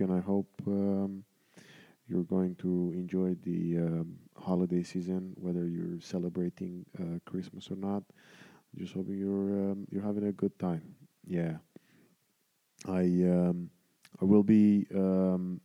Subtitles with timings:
[0.00, 1.24] and I hope um,
[2.08, 8.02] you're going to enjoy the um, holiday season, whether you're celebrating uh, Christmas or not.
[8.76, 10.94] Just hoping you're um, you're having a good time.
[11.24, 11.58] Yeah,
[12.86, 13.70] I um,
[14.20, 15.60] I will be um,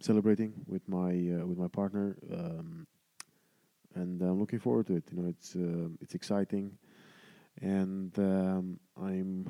[0.00, 2.86] celebrating with my uh, with my partner, um,
[3.94, 5.04] and I'm looking forward to it.
[5.10, 6.76] You know, it's uh, it's exciting,
[7.60, 8.12] and
[9.00, 9.46] I'm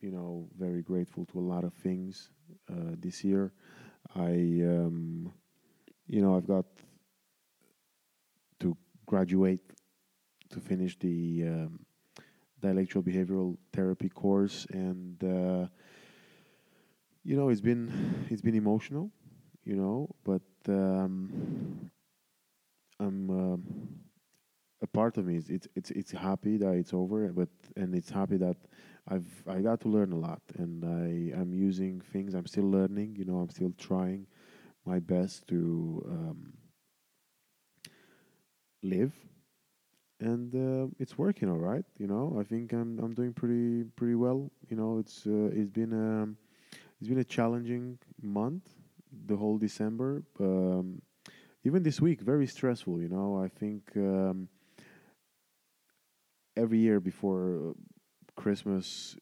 [0.00, 2.30] you know very grateful to a lot of things
[2.70, 3.52] uh, this year.
[4.14, 5.32] I um,
[6.06, 6.66] you know I've got
[8.60, 8.76] to
[9.06, 9.60] graduate
[10.50, 11.80] to finish the um,
[12.62, 15.66] behavioral therapy course, and uh,
[17.24, 19.10] you know it's been it's been emotional,
[19.64, 21.90] you know, but um,
[23.00, 23.62] I'm um,
[24.82, 28.10] a part of me is it's it's it's happy that it's over, but and it's
[28.10, 28.56] happy that
[29.08, 32.34] I've I got to learn a lot, and I I'm using things.
[32.34, 33.38] I'm still learning, you know.
[33.38, 34.26] I'm still trying
[34.86, 36.52] my best to um,
[38.82, 39.12] live
[40.22, 41.84] and uh, it's working all right.
[41.98, 44.50] You know, I think I'm I'm doing pretty pretty well.
[44.68, 46.36] You know, it's uh, it's been um,
[47.00, 48.68] it's been a challenging month,
[49.26, 50.22] the whole December.
[50.38, 51.02] Um,
[51.64, 53.00] even this week, very stressful.
[53.00, 54.48] You know, I think um,
[56.56, 57.74] every year before
[58.42, 59.16] Christmas,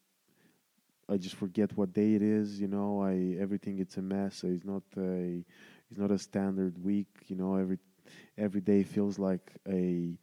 [1.07, 2.59] I just forget what day it is.
[2.59, 4.45] You know, I everything it's a mess.
[4.45, 5.45] It's not a
[5.91, 7.09] it's not a standard week.
[7.27, 7.79] You know, every
[8.39, 10.17] every day feels like a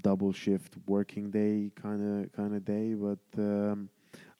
[0.00, 2.94] double shift working day kind of kind of day.
[2.94, 3.88] But um,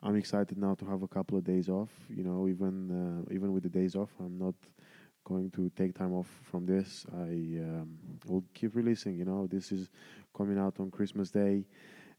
[0.01, 1.91] I'm excited now to have a couple of days off.
[2.09, 4.55] You know, even uh, even with the days off, I'm not
[5.25, 7.05] going to take time off from this.
[7.13, 9.17] I um, will keep releasing.
[9.17, 9.89] You know, this is
[10.33, 11.65] coming out on Christmas Day,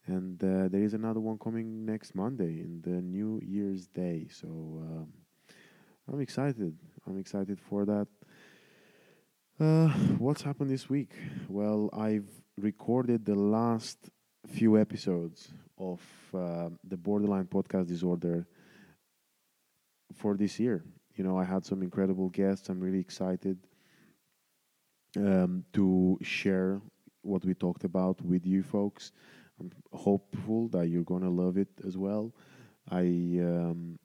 [0.07, 4.29] and uh, there is another one coming next Monday in the New Year's Day.
[4.31, 5.09] So um,
[6.13, 6.77] I'm excited.
[7.07, 8.07] I'm excited for that.
[9.59, 11.13] Uh, what's happened this week?
[11.49, 13.99] Well, I've recorded the last
[14.47, 16.01] few episodes of
[16.35, 18.47] uh, the Borderline Podcast Disorder
[20.15, 20.85] for this year.
[21.17, 22.69] You know, I had some incredible guests.
[22.69, 23.59] I'm really excited
[25.17, 26.81] um, to share
[27.23, 29.13] what we talked about with you folks.
[29.59, 32.33] I'm hopeful that you're gonna love it as well.
[32.91, 33.99] I um,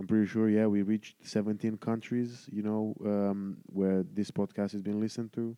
[0.00, 4.80] I'm pretty sure, yeah, we reached 17 countries, you know, um, where this podcast has
[4.80, 5.54] been listened to.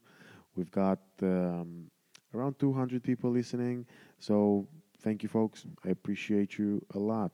[0.56, 1.90] We've got um,
[2.34, 3.86] around 200 people listening.
[4.18, 4.66] So
[4.98, 5.64] thank you, folks.
[5.84, 7.30] I appreciate you a lot.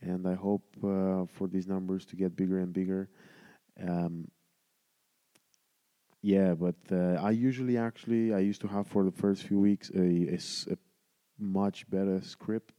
[0.00, 3.08] And I hope uh, for these numbers to get bigger and bigger.
[3.80, 4.26] Um,
[6.22, 9.90] yeah, but uh, I usually actually, I used to have for the first few weeks
[9.94, 10.38] a, a,
[10.72, 10.76] a
[11.38, 12.72] much better script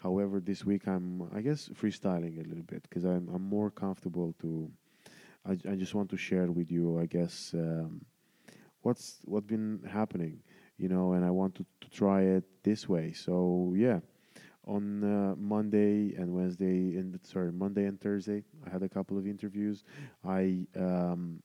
[0.00, 4.34] However, this week I'm, I guess, freestyling a little bit because I'm, I'm more comfortable
[4.40, 4.70] to.
[5.46, 8.00] I, I just want to share with you, I guess, um,
[8.80, 10.40] what's what's been happening,
[10.78, 13.12] you know, and I want to, to try it this way.
[13.12, 14.00] So yeah,
[14.66, 19.26] on uh, Monday and Wednesday, and sorry, Monday and Thursday, I had a couple of
[19.26, 19.84] interviews.
[20.26, 21.42] I um,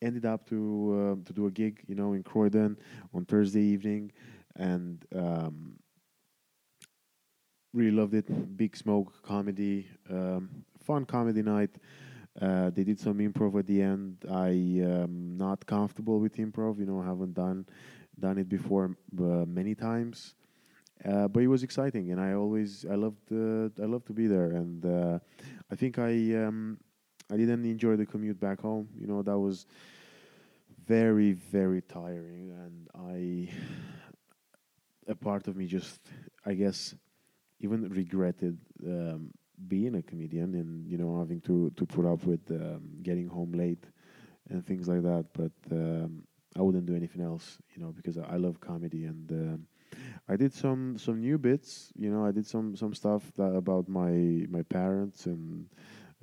[0.00, 2.78] ended up to uh, to do a gig, you know, in Croydon
[3.12, 4.10] on Thursday evening,
[4.58, 5.78] and um,
[7.72, 8.56] really loved it.
[8.56, 11.70] Big Smoke comedy, um, fun comedy night.
[12.40, 14.24] Uh, they did some improv at the end.
[14.30, 16.78] I am not comfortable with improv.
[16.78, 17.66] You know, haven't done
[18.18, 20.34] done it before uh, many times,
[21.04, 24.26] uh, but it was exciting, and I always I loved uh, I loved to be
[24.26, 24.52] there.
[24.52, 25.18] And uh,
[25.70, 26.12] I think I
[26.44, 26.78] um,
[27.30, 28.88] I didn't enjoy the commute back home.
[29.00, 29.66] You know, that was
[30.86, 33.50] very very tiring, and I
[35.08, 36.00] a part of me just
[36.46, 36.94] I guess
[37.60, 39.32] even regretted um,
[39.66, 43.52] being a comedian and you know having to to put up with um, getting home
[43.52, 43.84] late
[44.50, 45.26] and things like that.
[45.32, 46.22] But um,
[46.56, 49.30] I wouldn't do anything else, you know, because I, love comedy and.
[49.30, 49.66] Um,
[50.28, 52.24] I did some some new bits, you know.
[52.24, 55.66] I did some some stuff that about my my parents and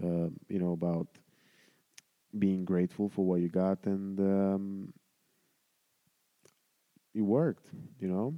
[0.03, 1.07] uh, you know about
[2.37, 4.93] being grateful for what you got, and um,
[7.13, 7.65] it worked.
[7.99, 8.35] You know,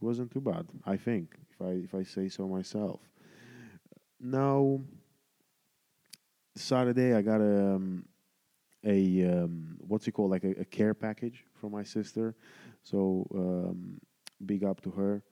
[0.00, 0.66] wasn't too bad.
[0.84, 3.00] I think if I if I say so myself.
[4.20, 4.80] Now,
[6.54, 8.06] Saturday I got a um,
[8.84, 12.34] a um, what's it called like a, a, care package from my sister,
[12.82, 14.00] so um,
[14.44, 15.22] big up to her.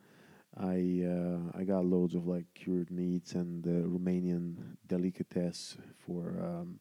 [0.56, 6.78] I uh, I got loads of like cured meats and uh, Romanian delicatessen for um,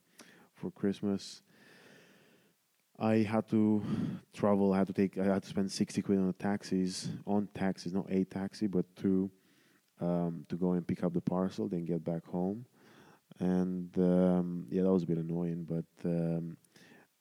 [0.54, 1.42] for Christmas.
[3.00, 3.84] I had to
[4.34, 4.74] travel.
[4.74, 5.18] I had to take.
[5.18, 9.32] I had to spend sixty quid on taxis, on taxis, not a taxi, but two,
[10.00, 12.66] um, to go and pick up the parcel, then get back home.
[13.40, 16.56] And um, yeah, that was a bit annoying, but um,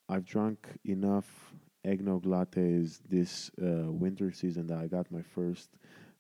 [0.09, 1.55] I've drunk enough
[1.85, 5.71] eggnog lattes this uh, winter season that I got my first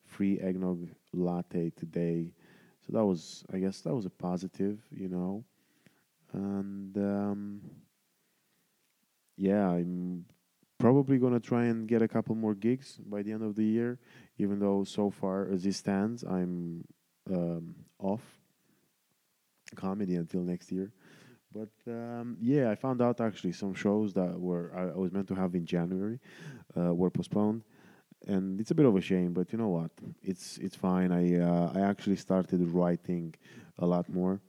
[0.04, 2.32] free eggnog latte today.
[2.86, 5.44] So that was, I guess, that was a positive, you know.
[6.32, 7.60] And um,
[9.42, 10.24] yeah, I'm
[10.78, 13.98] probably gonna try and get a couple more gigs by the end of the year.
[14.38, 16.84] Even though so far as it stands, I'm
[17.28, 18.22] um, off
[19.74, 20.92] comedy until next year.
[21.52, 25.26] But um, yeah, I found out actually some shows that were I, I was meant
[25.28, 26.20] to have in January
[26.78, 27.62] uh, were postponed,
[28.28, 29.32] and it's a bit of a shame.
[29.32, 29.90] But you know what?
[30.22, 31.10] It's it's fine.
[31.10, 33.34] I uh, I actually started writing
[33.80, 34.40] a lot more.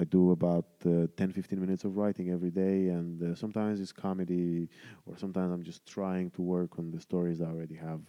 [0.00, 3.92] I do about uh, 10 15 minutes of writing every day, and uh, sometimes it's
[3.92, 4.68] comedy,
[5.06, 8.00] or sometimes I'm just trying to work on the stories I already have.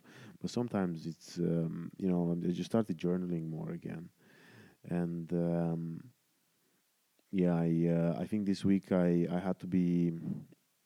[0.42, 4.10] But sometimes it's um, you know I just started journaling more again,
[4.90, 5.32] and.
[5.34, 6.02] Um,
[7.32, 10.12] yeah, I uh, I think this week I, I had to be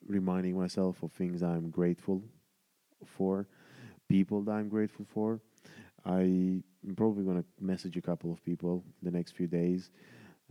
[0.07, 2.21] reminding myself of things I'm grateful
[3.03, 3.47] for,
[4.07, 5.41] people that I'm grateful for.
[6.05, 6.63] I'm
[6.95, 9.89] probably to message a couple of people the next few days,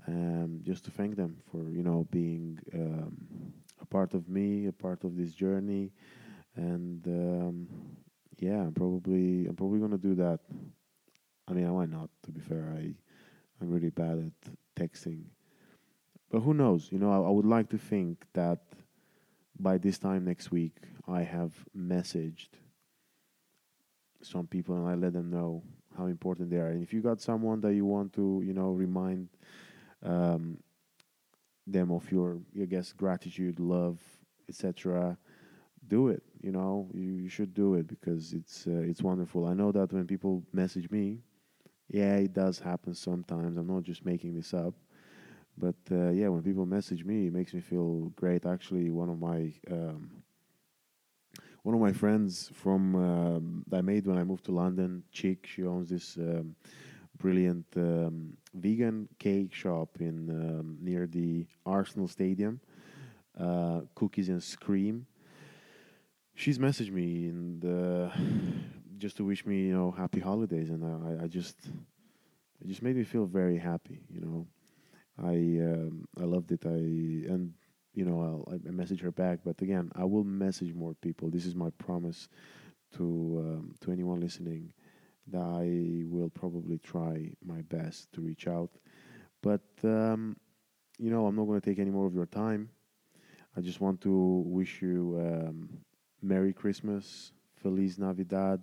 [0.07, 3.17] um, just to thank them for you know being um,
[3.81, 5.93] a part of me, a part of this journey,
[6.57, 7.69] and um,
[8.39, 10.41] yeah, I'm probably I'm probably to do that.
[11.47, 12.11] I mean, why not?
[12.25, 12.95] To be fair, I
[13.61, 15.25] I'm really bad at texting
[16.35, 16.89] but who knows?
[16.91, 18.59] You know, I, I would like to think that
[19.57, 22.49] by this time next week, I have messaged
[24.21, 25.63] some people and I let them know
[25.97, 26.71] how important they are.
[26.71, 29.29] And if you got someone that you want to, you know, remind
[30.05, 30.59] um,
[31.67, 33.99] them of your, I guess, gratitude, love,
[34.49, 35.17] etc.,
[35.89, 36.23] do it.
[36.43, 39.47] You know, you, you should do it because it's uh, it's wonderful.
[39.47, 41.19] I know that when people message me,
[41.89, 43.57] yeah, it does happen sometimes.
[43.57, 44.75] I'm not just making this up.
[45.57, 48.45] But uh, yeah, when people message me, it makes me feel great.
[48.45, 50.11] Actually, one of my um,
[51.63, 55.65] one of my friends from um, I made when I moved to London, Chick, she
[55.65, 56.57] owns this um,
[57.19, 62.61] brilliant um, vegan cake shop in um, near the Arsenal Stadium.
[63.39, 65.07] Uh, cookies and Scream.
[66.37, 68.11] She's messaged me and uh,
[68.99, 71.57] just to wish me, you know, happy holidays, and I, I just
[72.61, 74.47] it just made me feel very happy, you know.
[75.19, 75.35] I
[75.73, 76.65] um, I loved it.
[76.65, 77.53] I and
[77.93, 81.31] you know I'll, I message her back, but again I will message more people.
[81.31, 82.29] This is my promise
[82.97, 84.73] to um, to anyone listening
[85.33, 88.71] I will probably try my best to reach out.
[89.43, 90.37] But um,
[90.99, 92.71] you know I'm not going to take any more of your time.
[93.57, 95.69] I just want to wish you um,
[96.23, 97.33] Merry Christmas,
[97.63, 98.61] Feliz Navidad,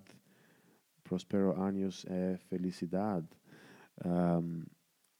[1.03, 3.25] Prospero años e felicidad.
[4.05, 4.67] Um,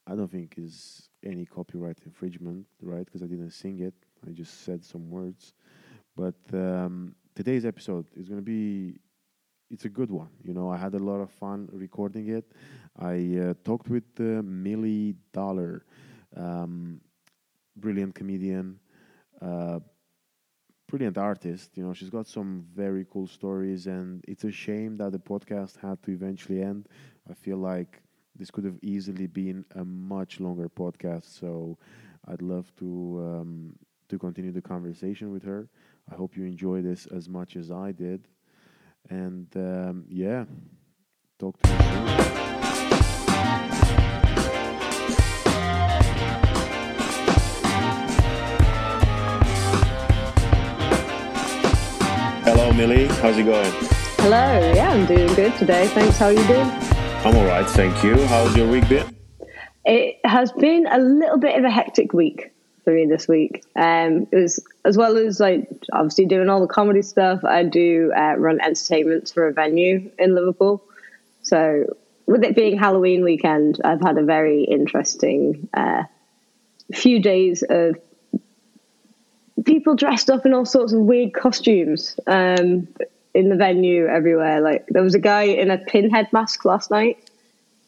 [0.07, 3.05] I don't think is any copyright infringement, right?
[3.05, 3.93] Because I didn't sing it.
[4.27, 5.53] I just said some words.
[6.15, 8.97] But um, today's episode is going to be
[9.71, 10.29] it's a good one.
[10.43, 12.51] You know, I had a lot of fun recording it.
[12.99, 15.85] I uh, talked with uh, Millie Dollar,
[16.35, 17.01] um,
[17.77, 18.79] brilliant comedian,
[19.41, 19.79] uh,
[20.87, 21.77] brilliant artist.
[21.77, 25.77] You know, she's got some very cool stories, and it's a shame that the podcast
[25.79, 26.87] had to eventually end.
[27.29, 28.01] I feel like
[28.35, 31.39] this could have easily been a much longer podcast.
[31.39, 31.77] So
[32.27, 32.87] I'd love to
[33.39, 33.75] um,
[34.09, 35.69] to continue the conversation with her.
[36.11, 38.27] I hope you enjoy this as much as I did.
[39.09, 40.45] And um, yeah,
[41.39, 42.07] talk to you soon.
[52.43, 53.07] Hello, Millie.
[53.07, 53.71] How's it going?
[54.17, 54.73] Hello.
[54.73, 55.87] Yeah, I'm doing good today.
[55.87, 56.17] Thanks.
[56.17, 56.69] How are you doing?
[57.23, 58.17] I'm all right, thank you.
[58.27, 59.15] How's your week been?
[59.85, 62.51] It has been a little bit of a hectic week
[62.83, 63.63] for me this week.
[63.75, 67.43] Um, it was as well as like obviously doing all the comedy stuff.
[67.43, 70.83] I do uh, run entertainments for a venue in Liverpool.
[71.43, 71.85] So
[72.25, 76.03] with it being Halloween weekend, I've had a very interesting uh,
[76.93, 77.99] few days of
[79.65, 82.19] people dressed up in all sorts of weird costumes.
[82.27, 82.87] Um,
[83.33, 84.61] in the venue everywhere.
[84.61, 87.29] Like there was a guy in a pinhead mask last night.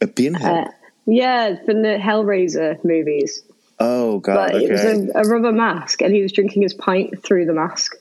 [0.02, 0.68] A pinhead.
[0.68, 0.72] Uh,
[1.06, 3.44] yeah, from the Hellraiser movies.
[3.80, 4.36] Oh god!
[4.36, 4.66] But okay.
[4.66, 7.96] it was a, a, rubber mask, and he was drinking his pint through the mask,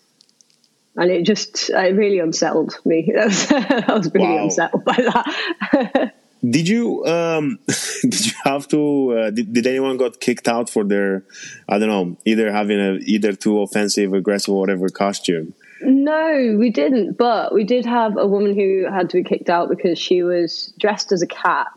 [0.97, 3.13] and it just it really unsettled me.
[3.19, 4.45] I was, I was really wow.
[4.45, 6.15] unsettled by that.
[6.51, 7.59] did you um,
[8.03, 9.13] did you have to?
[9.13, 11.25] Uh, did, did anyone got kicked out for their
[11.69, 15.55] I don't know either having a either too offensive, aggressive, or whatever costume?
[15.81, 17.15] No, we didn't.
[17.15, 20.73] But we did have a woman who had to be kicked out because she was
[20.79, 21.73] dressed as a cat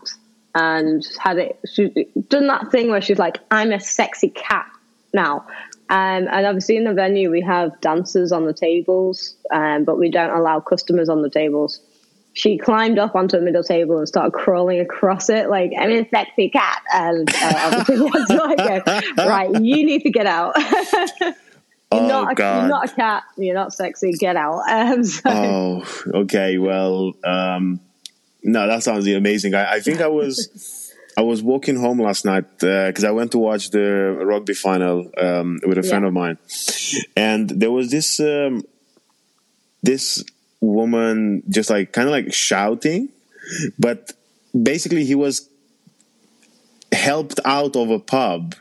[0.56, 1.60] and had it.
[1.70, 1.90] She's
[2.28, 4.66] done that thing where she's like, "I'm a sexy cat
[5.12, 5.46] now."
[5.88, 10.10] Um, and obviously, in the venue, we have dancers on the tables, um, but we
[10.10, 11.80] don't allow customers on the tables.
[12.32, 16.08] She climbed up onto the middle table and started crawling across it like, I'm a
[16.08, 16.82] sexy cat.
[16.92, 20.54] And uh, obviously, that's like, right, you need to get out.
[21.20, 21.34] you're,
[21.92, 23.22] Oh, not a, you're not a cat.
[23.38, 24.12] You're not sexy.
[24.12, 24.62] Get out.
[24.68, 25.84] Um, so, Oh,
[26.22, 26.58] okay.
[26.58, 27.80] Well, um,
[28.46, 29.54] no, that sounds amazing.
[29.54, 33.38] I, I think I was I was walking home last night because I went to
[33.38, 36.38] watch the rugby final um, with a friend of mine,
[37.16, 38.64] and there was this um,
[39.82, 40.24] this
[40.60, 43.08] woman just like kind of like shouting,
[43.78, 44.12] but
[44.52, 45.48] basically he was
[46.92, 48.54] helped out of a pub,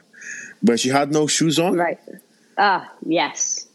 [0.63, 1.75] but she had no shoes on.
[1.77, 1.99] Right.
[2.57, 3.67] Ah, yes.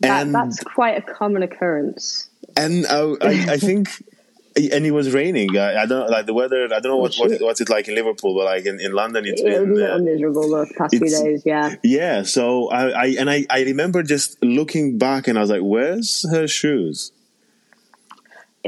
[0.00, 2.28] That, And- that's quite a common occurrence.
[2.56, 3.88] and I, I, I think
[4.56, 7.30] and it was raining I, I don't like the weather i don't know what, what
[7.40, 10.48] what's it like in liverpool but like in, in london it's It been uh, miserable
[10.50, 11.74] the past few days, yeah.
[11.82, 15.62] yeah so I, I and I, I remember just looking back and i was like
[15.62, 17.12] where's her shoes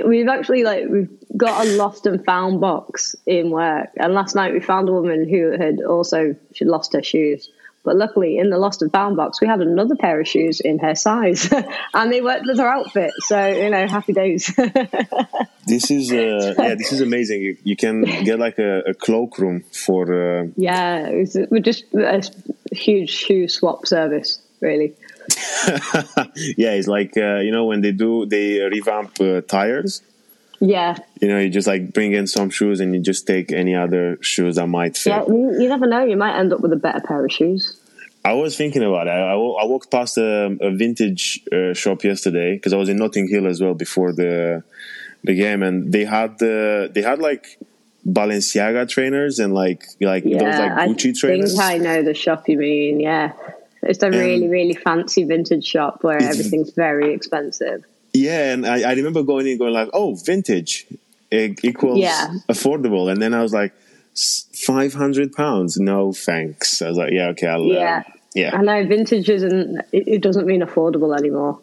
[0.05, 4.53] We've actually like we've got a lost and found box in work, and last night
[4.53, 7.51] we found a woman who had also she lost her shoes.
[7.89, 10.79] But luckily, in the lost and found box, we had another pair of shoes in
[10.81, 11.51] her size,
[11.95, 13.13] and they worked with her outfit.
[13.21, 14.55] So you know, happy days.
[15.67, 19.65] this is uh, yeah this is amazing you, you can get like a, a cloakroom
[19.73, 22.23] for uh, yeah, it was, we're just a
[22.73, 24.95] huge shoe swap service, really.
[26.59, 30.03] yeah it's like uh, you know when they do they revamp uh, tires
[30.61, 33.75] Yeah, you know you just like bring in some shoes and you just take any
[33.75, 35.25] other shoes that might fit yeah.
[35.27, 37.78] You, you never know; you might end up with a better pair of shoes.
[38.31, 39.11] I was thinking about it.
[39.11, 42.97] I, I I walked past a, a vintage uh, shop yesterday because I was in
[43.05, 44.63] Notting Hill as well before the
[45.29, 47.45] the game, and they had the they had like
[48.07, 51.53] Balenciaga trainers and like like Yeah, those like I Gucci trainers.
[51.57, 53.01] think I know the shop you mean.
[53.01, 53.33] Yeah,
[53.83, 57.85] it's a really, really fancy vintage shop where everything's very expensive.
[58.13, 60.87] Yeah, and I, I remember going in going like, oh, vintage
[61.31, 62.33] equals Yeah.
[62.49, 63.73] affordable, and then I was like,
[64.55, 65.79] five hundred pounds?
[65.79, 66.83] No, thanks.
[66.83, 68.03] I was like, yeah, okay, I'll, Yeah.
[68.07, 69.81] uh, yeah, I know vintage isn't.
[69.93, 71.61] It, doesn't mean affordable anymore.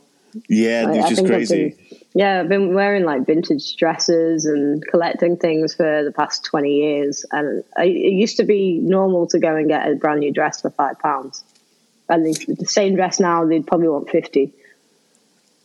[0.49, 1.69] yeah, Like, which I is think I've crazy.
[1.69, 6.75] been- yeah, I've been wearing like vintage dresses and collecting things for the past twenty
[6.77, 10.31] years, and I, it used to be normal to go and get a brand new
[10.31, 11.43] dress for five pounds,
[12.07, 14.53] and the, the same dress now they'd probably want fifty.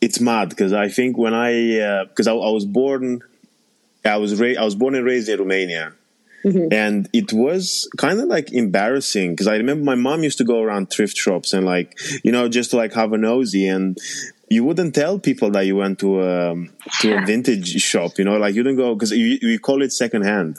[0.00, 3.22] it's mad because I think when I uh, because I, I was born,
[4.04, 5.92] I was ra- I was born and raised in Romania,
[6.44, 6.72] Mm-hmm.
[6.72, 10.62] and it was kind of like embarrassing because I remember my mom used to go
[10.62, 13.98] around thrift shops and like you know just to like have a nosy and.
[14.52, 16.56] You wouldn't tell people that you went to a
[17.02, 19.92] to a vintage shop, you know, like you didn't go because you, you call it
[19.92, 20.58] secondhand.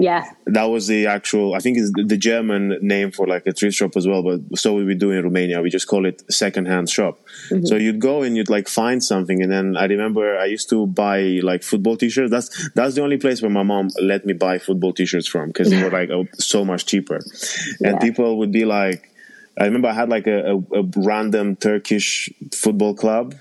[0.00, 3.76] Yeah, That was the actual, I think, is the German name for like a thrift
[3.76, 4.22] shop as well.
[4.22, 5.60] But so we do in Romania.
[5.60, 7.18] We just call it secondhand shop.
[7.50, 7.66] Mm-hmm.
[7.66, 10.86] So you'd go and you'd like find something, and then I remember I used to
[10.86, 12.30] buy like football t-shirts.
[12.30, 15.70] That's that's the only place where my mom let me buy football t-shirts from because
[15.70, 17.16] they were like oh, so much cheaper.
[17.16, 17.98] And Yeah.
[17.98, 19.10] people would be like,
[19.58, 23.34] I remember I had like a, a, a random Turkish football club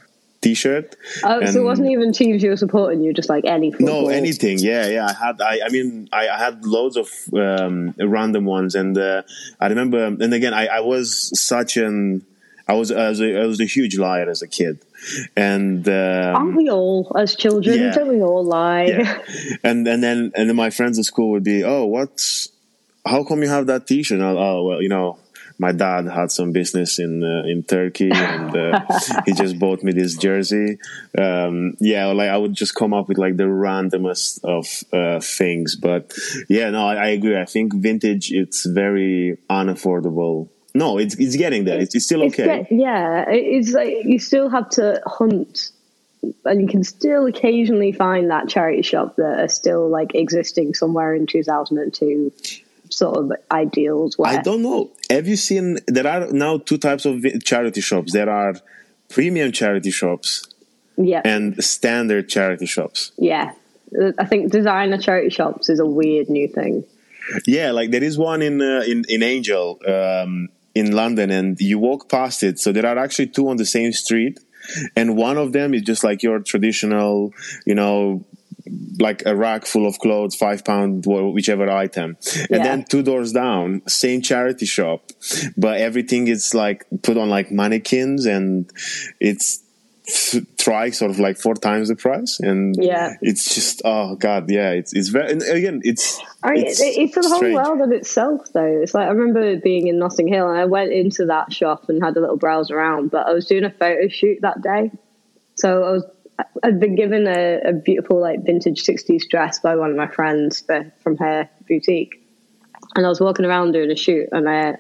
[0.48, 0.96] t-shirt.
[1.24, 4.04] oh, so it wasn't even teams you were supporting; you just like any football.
[4.04, 4.60] no, anything.
[4.60, 5.08] Yeah, yeah.
[5.08, 5.42] I had.
[5.42, 5.60] I.
[5.66, 9.24] I mean, I, I had loads of um, random ones, and uh,
[9.60, 10.06] I remember.
[10.06, 12.26] And again, I, I was such an.
[12.68, 12.92] I was.
[12.92, 14.80] I was, a, I was a huge liar as a kid,
[15.36, 15.88] and.
[15.88, 17.80] Um, Aren't we all as children?
[17.80, 17.92] Yeah.
[17.94, 18.86] Don't we all lie?
[18.86, 19.22] yeah.
[19.64, 22.50] and and then and then my friends at school would be, oh, what's,
[23.06, 24.20] how come you have that T-shirt?
[24.20, 25.18] And I'll, oh, well, you know,
[25.60, 28.80] my dad had some business in uh, in Turkey, and uh,
[29.26, 30.78] he just bought me this jersey.
[31.18, 35.76] Um, yeah, like I would just come up with like the randomest of uh, things,
[35.76, 36.14] but
[36.48, 37.38] yeah, no, I, I agree.
[37.40, 40.50] I think vintage it's very unaffordable.
[40.76, 41.80] No, it's it's getting there.
[41.80, 42.64] It's, it's still It's okay.
[42.64, 45.72] get- yeah, it's like you still have to hunt,
[46.46, 51.16] and you can still occasionally find that charity shop that are still like existing somewhere
[51.16, 52.32] in 2002
[52.90, 54.18] sort of ideals.
[54.18, 54.92] Where I don't know.
[55.10, 55.78] Have you seen?
[55.88, 58.14] There are now two types of charity shops.
[58.14, 58.56] There are
[59.10, 60.48] premium charity shops
[60.98, 63.12] yeah, and standard charity shops.
[63.18, 63.54] yeah.
[64.20, 66.84] I think designer charity shops is a weird new thing.
[67.46, 71.80] Yeah, like there is one in uh, in in Angel um, in London, and you
[71.80, 72.60] walk past it.
[72.60, 74.40] So there are actually two on the same street,
[74.96, 77.34] and one of them is just like your traditional,
[77.66, 78.26] you know.
[79.00, 82.64] Like a rack full of clothes, five pound, wh- whichever item, and Yeah.
[82.64, 85.12] then two doors down, same charity shop,
[85.56, 88.70] but everything is like put on like mannequins, and
[89.20, 89.64] it's
[90.08, 90.44] th-
[90.94, 93.14] sort of like four times the price, and Yeah.
[93.22, 97.18] it's just oh god, yeah, it's it's very and again it's I it's, it's, it's
[97.26, 97.56] a whole strange.
[97.56, 98.82] world of itself, though.
[98.84, 102.04] It's like I remember being in Notting Hill, and I went into that shop and
[102.04, 103.12] had a little browse around.
[103.12, 104.92] But I was doing a photo shoot that day,
[105.56, 106.06] so I was
[106.64, 110.62] I'd been given a, a beautiful like vintage '60s dress by one of my friends
[110.62, 112.24] for, from her boutique,
[112.96, 114.78] and I was walking around doing a shoot, and I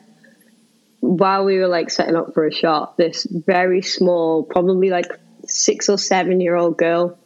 [0.99, 5.07] while we were like setting up for a shot, this very small, probably like
[5.45, 7.17] six or seven year old girl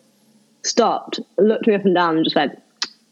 [0.63, 2.61] stopped, looked me up and down, and just said,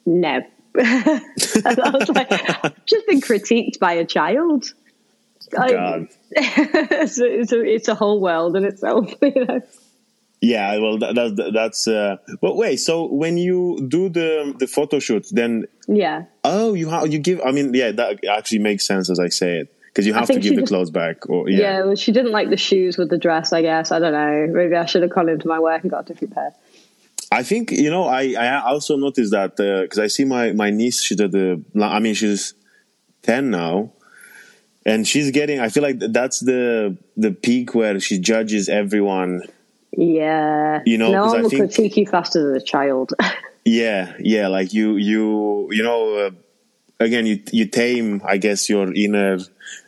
[0.05, 0.41] "No."
[0.75, 4.73] and I was like, "I've just been critiqued by a child."
[5.51, 6.07] Like, God.
[6.31, 9.61] it's, a, it's, a, it's a whole world in itself, you know.
[10.41, 11.85] Yeah, well, that, that, that's.
[11.87, 16.89] Uh, but wait, so when you do the the photo shoot, then Yeah, oh, you
[16.89, 17.41] ha- you give.
[17.45, 20.39] I mean, yeah, that actually makes sense as I say it because you have to
[20.39, 21.29] give the just- clothes back.
[21.29, 21.59] Or yeah.
[21.59, 23.51] yeah, well, she didn't like the shoes with the dress.
[23.51, 24.47] I guess I don't know.
[24.53, 26.53] Maybe I should have gone into my work and got a different pair.
[27.31, 28.05] I think you know.
[28.05, 31.01] I I also noticed that because I see my my niece.
[31.03, 31.61] She did the.
[31.81, 32.53] I mean, she's
[33.23, 33.91] ten now,
[34.85, 35.59] and she's getting.
[35.59, 39.41] I feel like that's the the peak where she judges everyone.
[40.01, 43.11] Yeah, You know, no one I will think- critique you faster than a child.
[43.65, 44.47] Yeah, yeah.
[44.47, 46.15] Like you, you, you know.
[46.17, 46.31] Uh,
[47.01, 49.37] again, you you tame, I guess, your inner,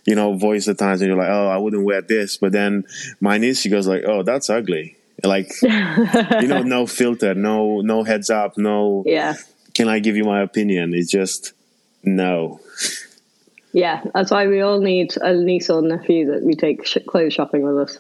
[0.05, 2.37] you know, voice at times, and you're like, oh, I wouldn't wear this.
[2.37, 2.83] But then
[3.21, 4.97] my niece, she goes like, oh, that's ugly.
[5.23, 9.03] Like, you know, no filter, no no heads up, no.
[9.07, 9.35] yeah,
[9.73, 10.93] Can I give you my opinion?
[10.93, 11.53] It's just
[12.03, 12.59] no.
[13.73, 14.03] yeah.
[14.13, 17.63] That's why we all need a niece or nephew that we take sh- clothes shopping
[17.63, 17.99] with us.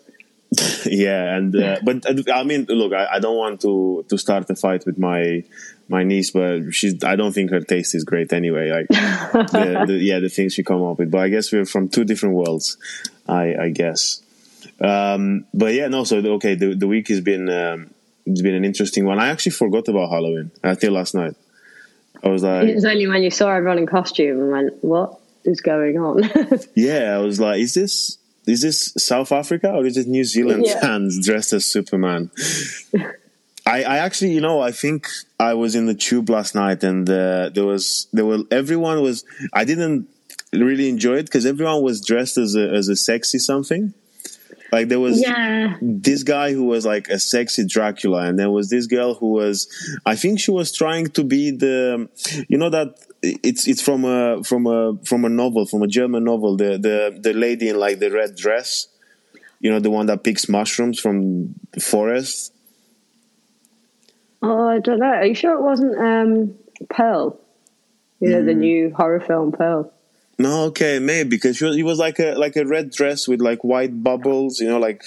[0.85, 4.49] yeah, and uh, but uh, I mean, look, I, I don't want to to start
[4.49, 5.43] a fight with my
[5.87, 7.01] my niece, but she's.
[7.05, 8.69] I don't think her taste is great anyway.
[8.69, 8.87] Like,
[9.51, 11.09] the, the, yeah, the things she come up with.
[11.09, 12.77] But I guess we're from two different worlds.
[13.29, 14.21] I I guess.
[14.81, 16.03] Um, but yeah, no.
[16.03, 17.91] So okay, the the week has been um,
[18.25, 19.19] it's been an interesting one.
[19.19, 21.35] I actually forgot about Halloween until last night.
[22.23, 25.17] I was like, It was only when you saw everyone in costume and went, "What
[25.45, 26.29] is going on?"
[26.75, 28.17] yeah, I was like, is this
[28.51, 30.79] is this South Africa or is it New Zealand Yeah.
[30.81, 32.31] fans dressed as Superman?
[33.65, 35.07] I, I actually, you know, I think
[35.39, 39.23] I was in the tube last night, and uh, there was there were everyone was.
[39.53, 40.07] I didn't
[40.51, 43.93] really enjoy it because everyone was dressed as a as a sexy something.
[44.71, 48.69] Like there was yeah, this guy who was like a sexy Dracula, and there was
[48.69, 49.67] this girl who was,
[50.05, 52.09] I think she was trying to be the,
[52.47, 56.23] you know that it's it's from a from a from a novel from a German
[56.23, 58.87] novel, the the the lady in like the red dress,
[59.59, 62.53] you know the one that picks mushrooms from the forest.
[64.41, 65.05] Oh, I don't know.
[65.05, 66.55] Are you sure it wasn't um,
[66.89, 67.39] Pearl?
[68.19, 68.45] You know, Hmm.
[68.47, 69.91] the new horror film Pearl.
[70.39, 73.41] No, okay, maybe because she was, he was like a like a red dress with
[73.41, 75.03] like white bubbles, you know, like.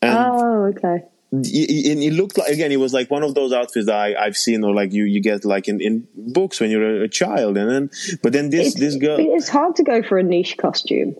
[0.00, 1.04] And Oh, okay.
[1.30, 4.36] And he looked like again it was like one of those outfits that I, I've
[4.36, 7.58] seen or like you you get like in, in books when you're a, a child.
[7.58, 7.90] And then
[8.22, 11.16] but then this It's, this girl it's hard to go for a niche costume.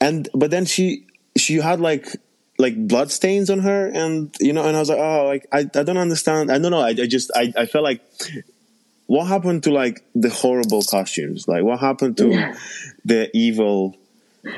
[0.00, 1.06] and but then she
[1.36, 2.06] she had like
[2.58, 5.60] like blood stains on her and you know and I was like oh like I,
[5.60, 6.52] I don't understand.
[6.52, 6.80] I don't know.
[6.80, 8.02] I, I just I, I felt like
[9.06, 11.48] what happened to like the horrible costumes?
[11.48, 12.54] Like what happened to
[13.06, 13.96] the evil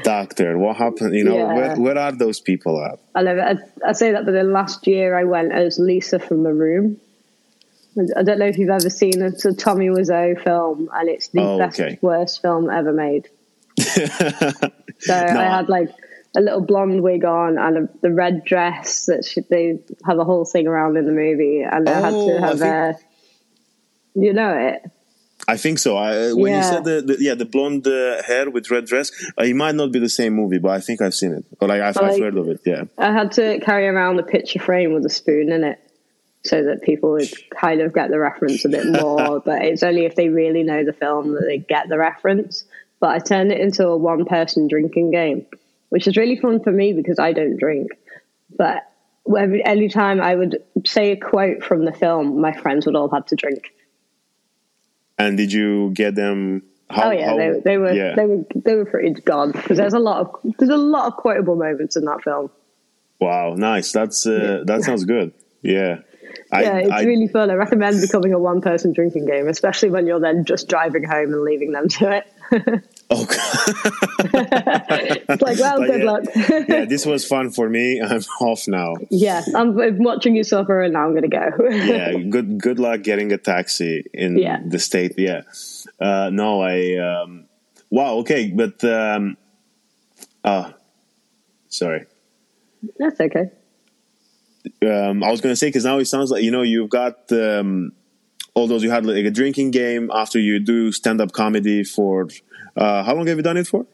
[0.03, 1.55] doctor what happened you know Yeah.
[1.55, 3.59] where, where are those people at I love it.
[3.85, 7.01] I, I say that, but the last year I went as Lisa from The Room.
[8.17, 11.59] I don't know if you've ever seen a Tommy Wiseau film, and it's the Oh,
[11.59, 11.99] best, okay.
[12.01, 13.29] worst film ever made.
[15.03, 15.89] So I had like
[16.37, 20.25] a little blonde wig on and a, the red dress that should, they have a
[20.25, 24.21] whole thing around in the movie, and I had Oh, to I have think- a.
[24.21, 24.83] You know it.
[25.51, 25.97] I think so.
[25.97, 29.43] I, when you said the, the yeah the blonde uh, hair with red dress, uh,
[29.43, 31.83] it might not be the same movie, but I think I've seen it or like
[31.83, 32.61] I've, I've heard of it.
[32.65, 32.85] Yeah.
[32.97, 35.79] I had to carry around a picture frame with a spoon in it
[36.45, 39.41] so that people would kind of get the reference a bit more.
[39.41, 42.65] but it's only if they really know the film that they get the reference.
[43.01, 45.47] But I turned it into a one person drinking game,
[45.89, 47.91] which is really fun for me because I don't drink.
[48.57, 48.87] But
[49.27, 53.27] every anytime I would say a quote from the film, my friends would all have
[53.27, 53.73] to drink.
[55.21, 56.63] And did you get them?
[56.89, 58.15] How, oh yeah, how- they, they were Yeah.
[58.17, 61.17] they were they were pretty gone because there's a lot of there's a lot of
[61.17, 62.51] quotable moments in that film.
[63.21, 63.93] wow, nice.
[63.93, 65.33] That's uh, that sounds good.
[65.63, 66.01] Yeah.
[66.53, 67.51] I, yeah, it's I, really fun.
[67.51, 71.33] I recommend becoming a one person drinking game, especially when you're then just driving home
[71.33, 72.85] and leaving them to it.
[73.11, 73.37] oh, god
[75.29, 76.11] It's like, well, Like, good yeah.
[76.11, 76.23] luck.
[76.69, 78.01] yeah, this was fun for me.
[78.05, 78.95] I'm off now.
[79.11, 81.69] yeah, I'm, I'm watching you suffer and now I'm going to go.
[81.71, 84.61] yeah, good good luck getting a taxi in Yeah.
[84.67, 85.15] the state.
[85.19, 85.43] Yeah,
[86.01, 87.47] uh, no, I um,
[87.91, 89.37] wow, okay, but um,
[90.45, 90.75] ah,
[91.69, 92.07] sorry.
[92.99, 93.51] That's okay.
[94.83, 97.31] um, I was going to say because now it sounds like you know you've got
[97.33, 97.93] um,
[98.55, 102.29] all those you had like a drinking game after you do stand up comedy for
[102.81, 103.87] uh, how long have you done it for?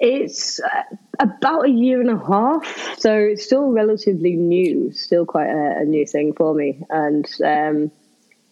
[0.00, 0.82] It's uh,
[1.18, 5.84] about a year and a half, so it's still relatively new, still quite a, a
[5.84, 7.90] new thing for me, and um,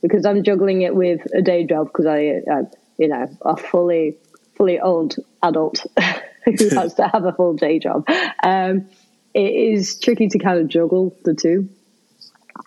[0.02, 2.62] because I'm juggling it with a day job because I, uh,
[2.98, 4.16] you know, a fully
[4.56, 5.86] fully old adult
[6.44, 8.08] who has to have a full day job.
[8.42, 8.88] Um,
[9.34, 11.68] it is tricky to kind of juggle the two.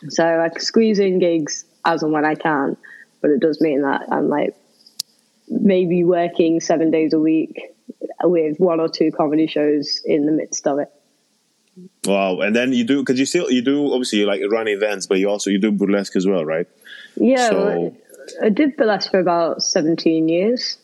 [0.09, 2.77] So I squeeze in gigs as and when I can,
[3.21, 4.55] but it does mean that I'm like
[5.49, 7.61] maybe working seven days a week
[8.23, 10.91] with one or two comedy shows in the midst of it.
[12.05, 12.39] Wow!
[12.39, 15.17] And then you do because you still you do obviously you like run events, but
[15.19, 16.67] you also you do burlesque as well, right?
[17.15, 17.95] Yeah, so,
[18.41, 20.77] I did burlesque for about seventeen years,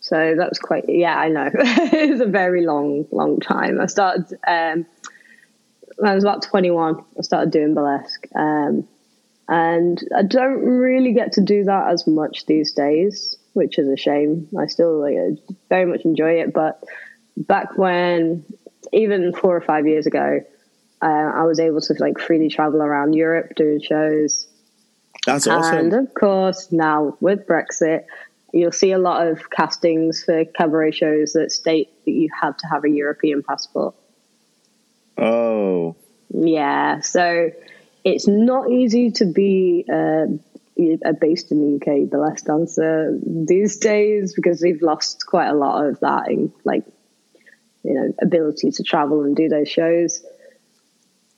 [0.00, 0.86] so that was quite.
[0.88, 3.80] Yeah, I know it was a very long, long time.
[3.80, 4.86] I started um,
[5.96, 7.04] when I was about twenty one.
[7.16, 8.88] I started doing burlesque, um,
[9.46, 13.96] and I don't really get to do that as much these days which is a
[13.96, 14.48] shame.
[14.58, 16.82] I still like, very much enjoy it, but
[17.36, 18.44] back when,
[18.92, 20.40] even four or five years ago,
[21.02, 24.46] uh, I was able to like freely travel around Europe doing shows.
[25.26, 25.78] That's awesome.
[25.78, 28.04] And of course, now with Brexit,
[28.52, 32.66] you'll see a lot of castings for cabaret shows that state that you have to
[32.66, 33.94] have a European passport.
[35.16, 35.96] Oh.
[36.32, 37.50] Yeah, so
[38.04, 40.26] it's not easy to be uh,
[41.04, 45.86] are based in the UK, burlesque dancer these days because we've lost quite a lot
[45.86, 46.84] of that in like
[47.82, 50.22] you know ability to travel and do those shows.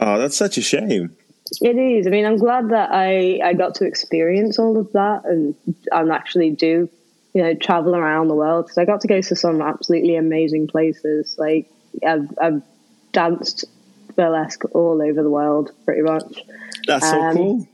[0.01, 1.17] Oh, that's such a shame.
[1.61, 2.07] It is.
[2.07, 5.55] I mean, I'm glad that I I got to experience all of that and
[5.91, 6.89] and actually do
[7.35, 10.69] you know travel around the world because I got to go to some absolutely amazing
[10.69, 11.37] places.
[11.39, 11.71] Like
[12.07, 12.63] I've, I've
[13.13, 13.65] danced
[14.17, 16.43] burlesque all over the world, pretty much.
[16.87, 17.69] That's so um, cool.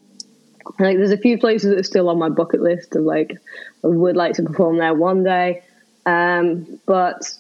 [0.78, 3.38] Like there's a few places that are still on my bucket list of like
[3.84, 5.62] I would like to perform there one day.
[6.06, 7.32] Um, but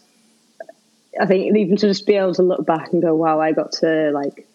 [1.20, 3.72] I think even to just be able to look back and go, wow, I got
[3.80, 4.46] to like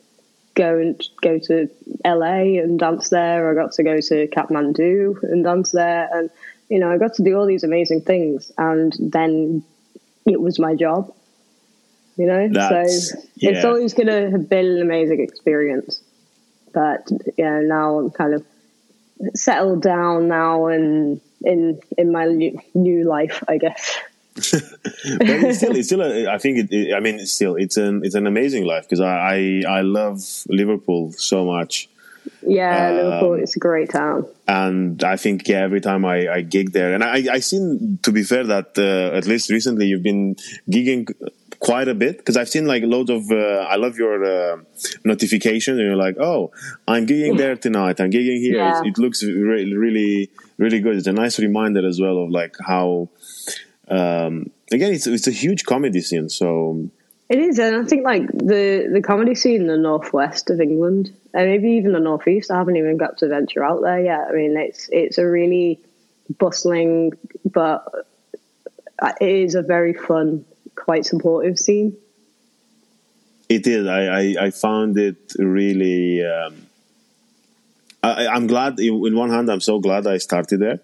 [0.56, 1.70] go and go to
[2.06, 3.50] LA and dance there.
[3.50, 6.30] I got to go to Kathmandu and dance there, and
[6.70, 9.64] you know, I got to do all these amazing things, and then
[10.26, 11.14] it was my job.
[12.16, 13.52] You know, That's, so yeah.
[13.52, 16.00] it's always going to have been an amazing experience.
[16.72, 18.46] But yeah, now I'm kind of
[19.36, 22.26] settled down now and in in my
[22.74, 24.00] new life, I guess.
[24.36, 26.02] but it's still, it's still.
[26.02, 27.56] A, I think it, it, I mean, it's still.
[27.56, 28.02] It's an.
[28.04, 31.88] It's an amazing life because I, I, I love Liverpool so much.
[32.42, 33.34] Yeah, um, Liverpool.
[33.36, 34.26] It's a great town.
[34.48, 38.12] And I think yeah, every time I, I gig there, and I I seen to
[38.12, 40.36] be fair that uh, at least recently you've been
[40.68, 41.14] gigging
[41.64, 43.32] quite a bit because I've seen like loads of.
[43.32, 44.58] Uh, I love your uh,
[45.06, 46.52] notification, and you're like, "Oh,
[46.88, 48.00] I'm gigging there tonight.
[48.02, 48.82] I'm gigging here." Yeah.
[48.82, 50.98] It, it, looks really, really, really good.
[50.98, 53.10] It's a nice reminder as well of like how.
[53.88, 56.90] Um, again, it's it's a huge comedy scene, so.
[57.30, 61.16] It is, and I think like the the comedy scene in the northwest of England,
[61.34, 62.52] and maybe even the northeast.
[62.52, 64.28] I haven't even got to venture out there yet.
[64.30, 65.80] I mean, it's it's a really
[66.38, 67.14] bustling,
[67.46, 67.86] but
[69.22, 70.46] it is a very fun
[70.76, 71.98] quite supportive scene.
[73.50, 73.88] It is.
[73.88, 76.26] I, I, I found it really.
[76.26, 76.68] Um,
[78.02, 78.80] I, I'm glad.
[78.80, 80.80] In one hand, I'm so glad I started there.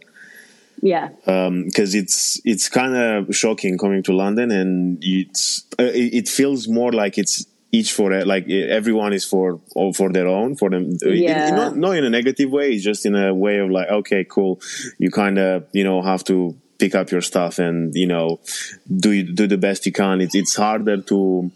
[0.81, 1.09] Yeah.
[1.09, 6.27] Because um, it's it's kind of shocking coming to London, and it's uh, it, it,
[6.29, 9.59] feels more like it's each for like everyone is for
[9.95, 10.97] for their own for them.
[11.01, 11.51] Yeah.
[11.51, 12.71] not not in a negative way.
[12.71, 14.61] It's just in a way of like, okay, cool.
[14.97, 18.39] You kind of you know have to pick up your stuff and you know
[18.87, 20.21] do do the best you can.
[20.21, 21.51] It's it's harder to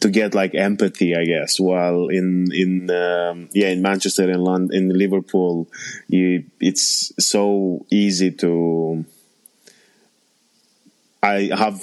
[0.00, 1.60] to get like empathy, I guess.
[1.60, 5.68] While in in um, yeah in Manchester and London, in Liverpool,
[6.08, 9.04] you, it's so easy to.
[11.22, 11.82] I have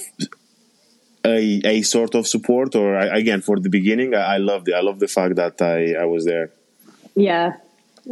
[1.24, 4.74] a a sort of support, or I, again for the beginning, I, I love the
[4.74, 6.52] I love the fact that I I was there.
[7.16, 7.58] Yeah,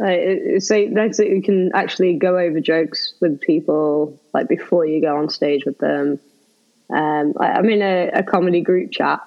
[0.02, 1.28] uh, so that's it.
[1.28, 5.78] You can actually go over jokes with people like before you go on stage with
[5.78, 6.20] them.
[6.90, 9.20] Um, I, I'm in a, a comedy group chat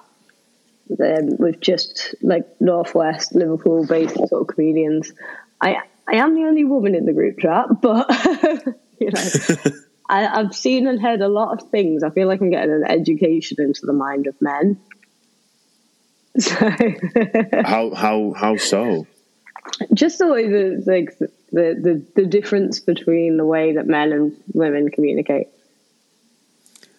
[0.98, 5.12] um, with just like Northwest Liverpool based sort of comedians.
[5.60, 8.08] I I am the only woman in the group chat, but
[9.00, 9.72] you know.
[10.10, 12.02] I, I've seen and heard a lot of things.
[12.02, 14.80] I feel like I'm getting an education into the mind of men.
[16.38, 16.54] So
[17.64, 19.06] how how how so?
[19.94, 24.36] Just the way the like the, the the difference between the way that men and
[24.54, 25.48] women communicate.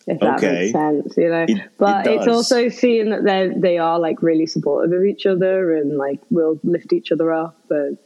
[0.07, 0.62] if that Okay.
[0.62, 1.43] makes sense, you know.
[1.43, 5.25] It- it but it's also seeing that they they are like really supportive of each
[5.25, 7.97] other and like will lift each other up, and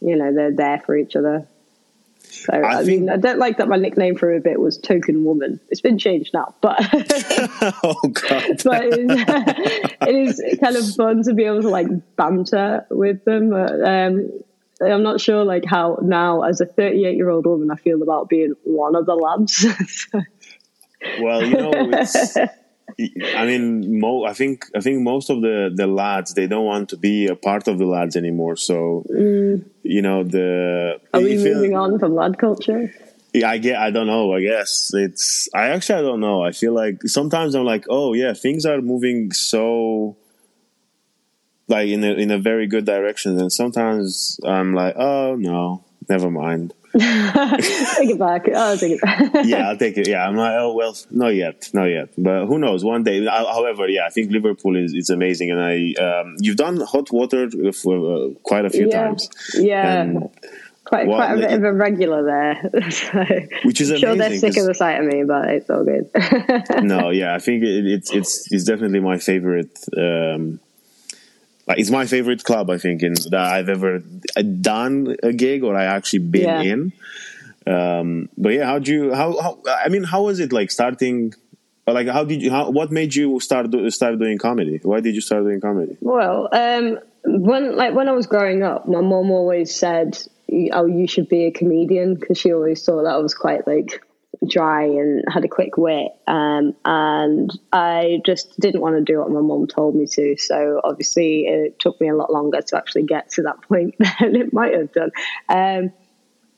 [0.00, 1.46] you know they're there for each other.
[2.30, 5.24] So I, I mean, I don't like that my nickname for a bit was Token
[5.24, 5.60] Woman.
[5.68, 6.78] It's been changed now, but
[7.82, 8.60] oh God.
[8.64, 13.50] but it's, it is kind of fun to be able to like banter with them.
[13.50, 14.30] But, um,
[14.80, 18.28] I'm not sure like how now as a 38 year old woman I feel about
[18.28, 19.66] being one of the lads.
[21.20, 22.36] Well, you know, it's,
[22.98, 26.88] I mean, mo- I think I think most of the the lads they don't want
[26.90, 28.56] to be a part of the lads anymore.
[28.56, 29.64] So mm.
[29.82, 32.92] you know the Are we you feel- moving on from lad culture?
[33.34, 33.76] Yeah, I get.
[33.76, 34.32] I don't know.
[34.32, 35.46] I guess it's.
[35.54, 36.42] I actually I don't know.
[36.42, 40.16] I feel like sometimes I'm like, oh yeah, things are moving so
[41.68, 46.30] like in a in a very good direction, and sometimes I'm like, oh no, never
[46.30, 46.72] mind.
[46.98, 48.48] Take it back.
[48.48, 49.30] I'll take it back.
[49.44, 50.08] yeah, I'll take it.
[50.08, 52.10] Yeah, I'm like, oh well, not yet, not yet.
[52.16, 52.84] But who knows?
[52.84, 53.24] One day.
[53.24, 57.50] However, yeah, I think Liverpool is is amazing, and I um, you've done hot water
[57.72, 60.02] for uh, quite a few yeah, times, yeah.
[60.02, 60.30] And-
[60.86, 62.90] quite Well, quite a bit of a regular there.
[62.90, 63.24] so,
[63.64, 66.08] which is I'm sure they're sick of the sight of me, but it's all good.
[66.84, 69.76] no, yeah, I think it, it's it's it's definitely my favorite.
[69.96, 70.60] Um,
[71.66, 72.70] like it's my favorite club.
[72.70, 73.98] I think in that I've ever
[74.60, 76.60] done a gig or I actually been Yeah.
[76.62, 76.92] in.
[77.66, 81.34] Um, but yeah, how do you how, how I mean, how was it like starting?
[81.88, 82.50] Like, how did you?
[82.50, 84.80] How, what made you start do, start doing comedy?
[84.82, 85.96] Why did you start doing comedy?
[86.00, 90.18] Well, um, when like when I was growing up, my mom always said,
[90.72, 94.02] "Oh, you should be a comedian," because she always thought that I was quite like
[94.46, 96.12] dry and had a quick wit.
[96.26, 100.36] Um, and I just didn't want to do what my mom told me to.
[100.36, 104.36] So obviously, it took me a lot longer to actually get to that point than
[104.36, 105.10] it might have done.
[105.48, 105.92] Um,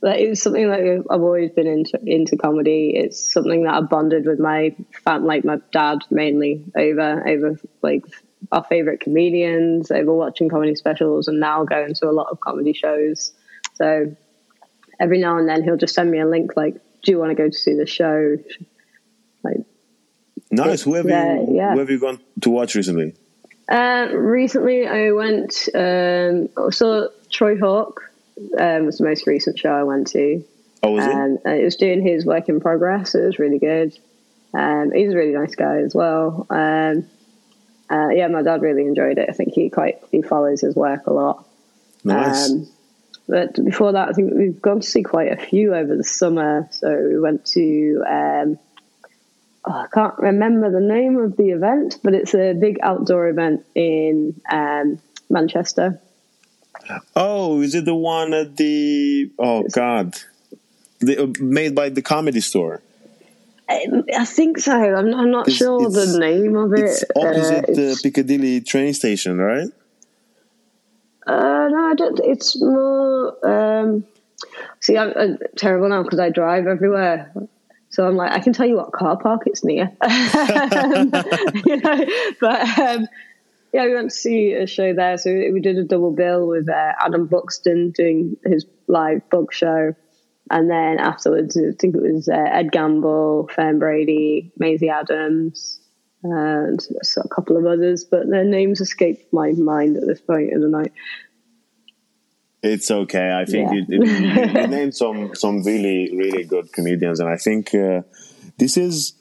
[0.01, 2.93] but it was something that I've always been into into comedy.
[2.95, 8.05] It's something that I bonded with my fam, like my dad mainly over over like
[8.53, 12.73] our favorite comedians, over watching comedy specials, and now going to a lot of comedy
[12.73, 13.33] shows.
[13.75, 14.15] So
[15.01, 17.35] every now and then he'll just send me a link like, "Do you want to
[17.35, 18.37] go to see the show?"
[19.43, 19.59] Like
[20.51, 20.83] Nice.
[20.83, 21.73] Who have you yeah.
[21.73, 23.15] Who have you gone to watch recently?
[23.69, 25.69] Uh, recently, I went.
[25.75, 28.03] Um, I saw Troy Hawke.
[28.59, 30.45] Um, was the most recent show I went to.
[30.83, 31.11] Oh, was it?
[31.11, 33.15] and uh, it was doing his work in progress.
[33.15, 33.99] It was really good.
[34.55, 36.47] Um, he's a really nice guy as well.
[36.49, 37.07] Um,
[37.91, 39.29] uh, yeah, my dad really enjoyed it.
[39.29, 41.47] I think he quite he follows his work a lot.
[42.05, 42.51] Nice.
[42.51, 42.69] Um,
[43.29, 46.69] but before that, I think we've gone to see quite a few over the summer.
[46.71, 48.03] So we went to.
[48.09, 48.59] Um,
[49.65, 53.65] oh, I can't remember the name of the event, but it's a big outdoor event
[53.75, 56.01] in um, Manchester.
[57.17, 59.31] oh, is it the one at the?
[59.39, 60.15] Oh God,
[61.01, 62.83] the, uh, made by the Comedy Store.
[63.71, 63.85] I,
[64.17, 64.73] I think so.
[64.73, 66.81] I'm, I'm not It's- sure it's- the name of it.
[66.81, 69.69] It's opposite Uh, the Piccadilly train station, right?
[71.29, 72.21] Uh, no, I don't.
[72.25, 73.47] It's more.
[73.47, 74.05] Um,
[74.81, 77.33] see, I'm, I'm terrible now because I drive everywhere.
[77.91, 79.93] So I'm like, I can tell you what car park it's near.
[80.03, 81.13] Um,
[81.67, 82.07] you know,
[82.41, 83.09] but um,
[83.73, 85.19] yeah, we went to see a show there.
[85.19, 89.95] So we did a double bill with uh, Adam Buxton doing his live book show.
[90.51, 95.81] And then afterwards, I think it was uh, Ed Gamble, Fern Brady, Maisie Adams,
[96.23, 96.81] and
[97.17, 100.69] a couple of others, but their names escaped my mind at this point in the
[100.69, 100.93] night.
[102.63, 103.33] It's okay.
[103.33, 103.83] I think Yeah.
[103.89, 108.03] you, you, you named some some really really good comedians, and I think uh,
[108.59, 109.15] this is.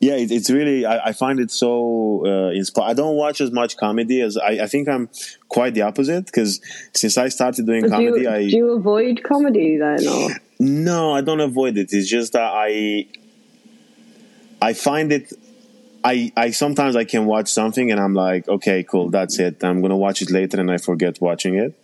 [0.00, 0.84] Yeah, it, it's really.
[0.84, 2.90] I, I find it so uh, inspiring.
[2.90, 4.64] I don't watch as much comedy as I.
[4.64, 5.08] I think I'm
[5.48, 6.60] quite the opposite because
[6.92, 11.12] since I started doing Do comedy, you, I do you avoid comedy then, or No,
[11.12, 11.92] I don't avoid it.
[11.92, 13.06] It's just that I
[14.60, 15.32] I find it
[16.04, 19.62] I I sometimes I can watch something and I'm like, okay, cool, that's it.
[19.62, 21.78] I'm gonna watch it later and I forget watching it.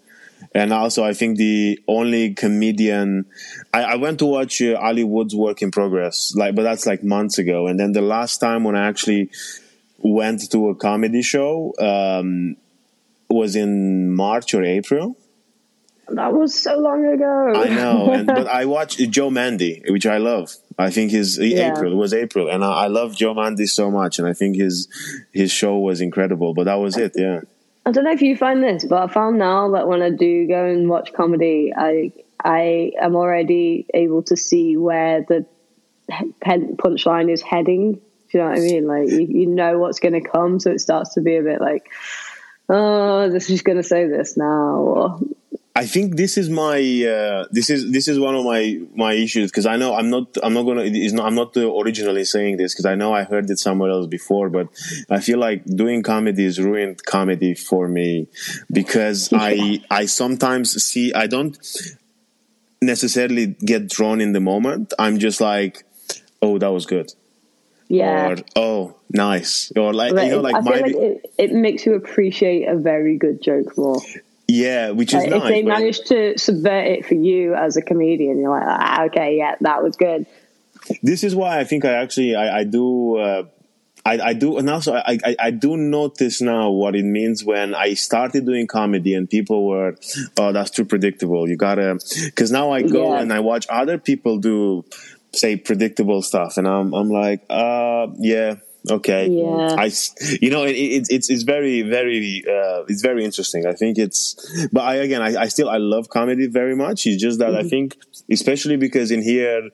[0.54, 3.26] And also, I think the only comedian
[3.72, 7.02] I, I went to watch uh, Ali Woods' work in progress, like, but that's like
[7.02, 7.66] months ago.
[7.66, 9.30] And then the last time when I actually
[9.98, 12.56] went to a comedy show um,
[13.28, 15.16] was in March or April.
[16.08, 17.52] that was so long ago?
[17.54, 20.54] I know, and, but I watched Joe Mandy, which I love.
[20.78, 21.72] I think his Yeah.
[21.72, 24.56] April it was April, and I, I love Joe Mandy so much, and I think
[24.56, 24.88] his
[25.32, 26.54] his show was incredible.
[26.54, 27.40] But that was it, yeah.
[27.84, 30.46] I don't know if you find this, but I found now that when I do
[30.46, 32.12] go and watch comedy, I
[32.44, 35.46] I am already able to see where the
[36.10, 37.94] punchline is heading.
[37.94, 38.86] Do you know what I mean?
[38.86, 41.60] Like you, you know what's going to come, so it starts to be a bit
[41.60, 41.90] like,
[42.68, 44.76] oh, this is going to say this now.
[44.76, 45.20] Or
[45.78, 46.78] I think this is my
[47.14, 50.36] uh, this is this is one of my my issues because I know I'm not
[50.42, 53.60] I'm not gonna not, I'm not originally saying this because I know I heard it
[53.60, 54.66] somewhere else before, but
[55.08, 58.26] I feel like doing comedy is ruined comedy for me
[58.72, 61.56] because I I sometimes see I don't
[62.82, 64.94] necessarily get drawn in the moment.
[64.98, 65.84] I'm just like,
[66.42, 67.14] oh, that was good.
[67.86, 68.30] Yeah.
[68.30, 69.72] Or oh, nice.
[69.76, 73.16] Or like you know, like I feel like it, it makes you appreciate a very
[73.16, 74.00] good joke more.
[74.48, 75.42] Yeah, which is like, nice.
[75.42, 79.36] If they manage to subvert it for you as a comedian, you're like, ah, okay,
[79.36, 80.26] yeah, that was good.
[81.02, 83.16] This is why I think I actually I, I do.
[83.16, 83.42] Uh,
[84.06, 87.74] I, I, do, and also I, I, I, do notice now what it means when
[87.74, 89.96] I started doing comedy and people were,
[90.38, 91.46] oh, that's too predictable.
[91.46, 93.20] You gotta, because now I go yeah.
[93.20, 94.86] and I watch other people do,
[95.34, 98.54] say, predictable stuff, and I'm, I'm like, uh, yeah,
[98.90, 99.28] Okay.
[99.28, 99.74] Yeah.
[99.78, 99.90] I,
[100.40, 103.66] you know, it, it, it's it's very very uh, it's very interesting.
[103.66, 107.06] I think it's, but I again I, I still I love comedy very much.
[107.06, 107.66] It's just that mm-hmm.
[107.66, 107.96] I think,
[108.30, 109.70] especially because in here,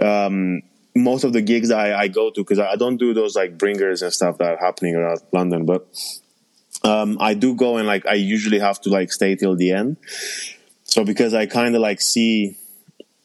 [0.00, 0.62] um,
[0.94, 4.02] most of the gigs I, I go to because I, don't do those like bringers
[4.02, 5.86] and stuff that are happening around London, but
[6.84, 9.96] um, I do go and like I usually have to like stay till the end.
[10.84, 12.58] So because I kind of like see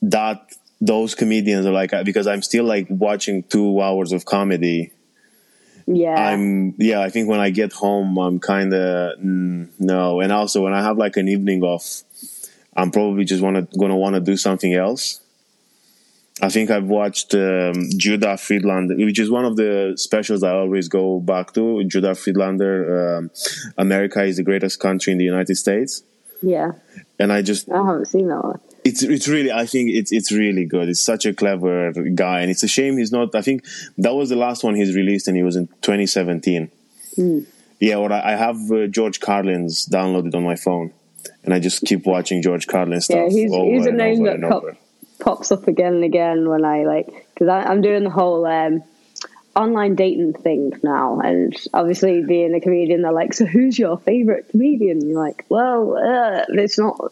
[0.02, 4.91] that those comedians are like because I'm still like watching two hours of comedy
[5.88, 6.15] yeah.
[6.15, 10.19] I'm yeah i think when i get home i'm kind of mm, no.
[10.19, 12.04] And also when i have like an evening off
[12.76, 15.21] i'm probably just want to gonna want to do something else.
[16.41, 20.88] I think i've watched um, judah friedlander which is one of the specials i always
[20.88, 21.84] go back to.
[21.86, 23.32] Judah friedlander um,
[23.78, 26.04] america is the greatest country in the united states.
[26.41, 26.73] Yeah.
[27.17, 30.32] And i just i haven't seen that one it's it's really I think it's it's
[30.32, 30.89] really good.
[30.89, 33.36] It's such a clever guy, and it's a shame he's not.
[33.36, 33.65] I think
[33.97, 36.71] that was the last one he's released, and he was in 2017.
[37.17, 37.45] Mm.
[37.80, 40.93] Yeah, or I, I have uh, George Carlin's downloaded on my phone,
[41.43, 43.17] and I just keep watching George Carlin stuff.
[43.17, 44.63] Yeah, he's, he's a name that pop,
[45.19, 48.45] pops up again and again when I like because I'm doing the whole.
[48.45, 48.84] Um,
[49.56, 54.47] online dating thing now and obviously being a comedian they're like so who's your favorite
[54.50, 57.12] comedian and you're like well uh, it's not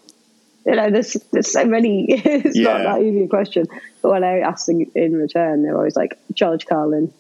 [0.66, 2.06] you know, there's there's so many.
[2.10, 2.78] it's yeah.
[2.78, 3.68] not that easy a question.
[4.02, 7.14] But when I ask in, in return, they're always like George Carlin.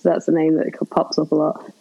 [0.00, 1.72] So that's the name that pops up a lot.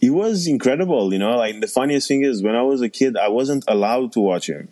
[0.00, 1.36] He was incredible, you know.
[1.36, 4.48] Like the funniest thing is, when I was a kid, I wasn't allowed to watch
[4.48, 4.68] him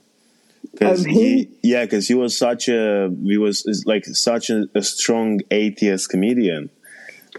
[0.73, 4.83] because oh, he, yeah, because he was such a he was like such a, a
[4.83, 6.71] strong atheist comedian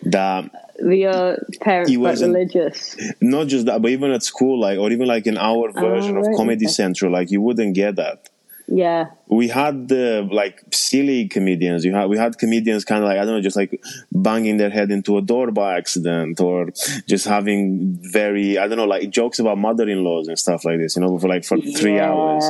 [0.03, 2.95] that your uh, parents he was religious.
[3.21, 6.17] Not just that, but even at school, like or even like in our oh, version
[6.17, 6.73] oh, right, of Comedy okay.
[6.73, 8.29] Central, like you wouldn't get that.
[8.67, 9.11] Yeah.
[9.27, 11.85] We had the like silly comedians.
[11.85, 14.69] You had we had comedians kind of like I don't know, just like banging their
[14.69, 16.69] head into a door by accident, or
[17.07, 20.95] just having very I don't know, like jokes about mother-in-laws and stuff like this.
[20.95, 21.77] You know, for like for yeah.
[21.77, 22.45] three hours.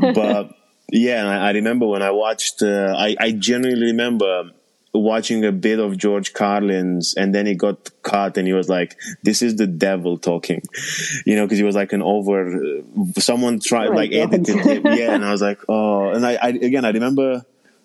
[0.14, 0.54] but
[0.90, 2.62] yeah, I, I, remember when I watched.
[2.62, 4.50] Uh, I I genuinely remember
[4.92, 8.96] watching a bit of George Carlin's and then he got cut and he was like,
[9.22, 10.62] this is the devil talking,
[11.26, 12.82] you know, cause he was like an over,
[13.18, 14.34] someone tried, oh like God.
[14.34, 14.82] edited him.
[14.92, 15.14] Yeah.
[15.14, 17.44] And I was like, oh, and I, I, again, I remember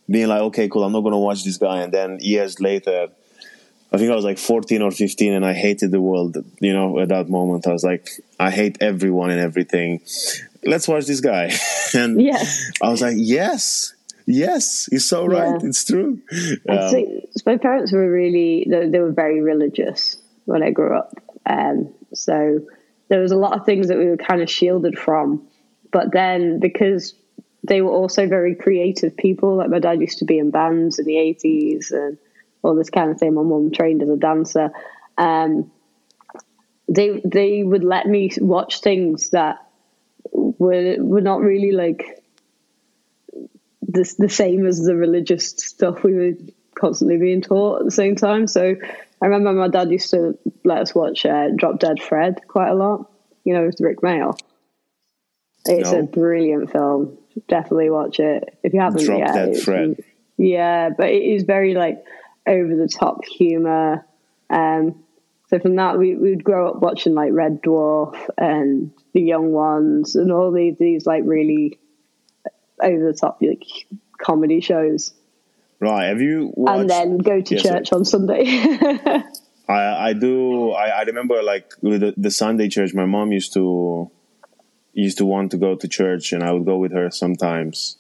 [0.09, 0.83] being like, okay, cool.
[0.83, 1.81] I'm not going to watch this guy.
[1.81, 3.09] And then years later,
[3.91, 6.99] I think I was like 14 or 15 and I hated the world, you know,
[6.99, 7.67] at that moment.
[7.67, 10.01] I was like, I hate everyone and everything.
[10.63, 11.53] Let's watch this guy.
[11.93, 12.69] and yes.
[12.81, 13.93] I was like, yes,
[14.27, 15.59] Yes, he's so right.
[15.61, 15.69] Yeah.
[15.69, 16.21] It's true.
[16.69, 21.13] Um, so, my parents were really they, they, were very religious when I grew up,
[21.45, 22.59] um, so
[23.07, 25.47] there was a lot of things that we were kind of shielded from.
[25.91, 27.13] But then because
[27.63, 31.05] they were also very creative people, like my dad used to be in bands in
[31.05, 32.17] the eighties and
[32.63, 33.33] all this kind of thing.
[33.33, 34.71] My mum trained as a dancer.
[35.17, 35.71] Um,
[36.89, 39.57] they they would let me watch things that
[40.31, 42.23] were were not really like
[43.97, 46.33] the, the same as the religious stuff we were
[46.75, 48.47] constantly being taught at the same time.
[48.47, 48.75] So
[49.21, 52.75] I remember my dad used to let us watch uh, Drop Dead Fred quite a
[52.75, 53.11] lot,
[53.43, 54.37] you know, with Rik Mayall.
[55.65, 55.99] It's no.
[55.99, 57.17] a brilliant film.
[57.47, 59.33] Definitely watch it if you haven't Drop yet.
[59.33, 60.03] Dead Fred.
[60.37, 62.03] Yeah, but it is very like
[62.47, 64.05] over the top humor.
[64.49, 65.03] Um,
[65.49, 70.15] so from that, we would grow up watching like Red Dwarf and The Young Ones
[70.15, 71.79] and all these these like really
[72.81, 73.63] over the top like
[74.17, 75.13] comedy shows.
[75.79, 76.07] Right.
[76.07, 78.43] Have you watched, and then go to church on Sunday?
[79.69, 80.71] I I do.
[80.71, 82.93] I, I remember like with the, the, Sunday church.
[82.93, 84.09] My mom used to
[84.93, 87.97] used to want to go to church, and I would go with her sometimes.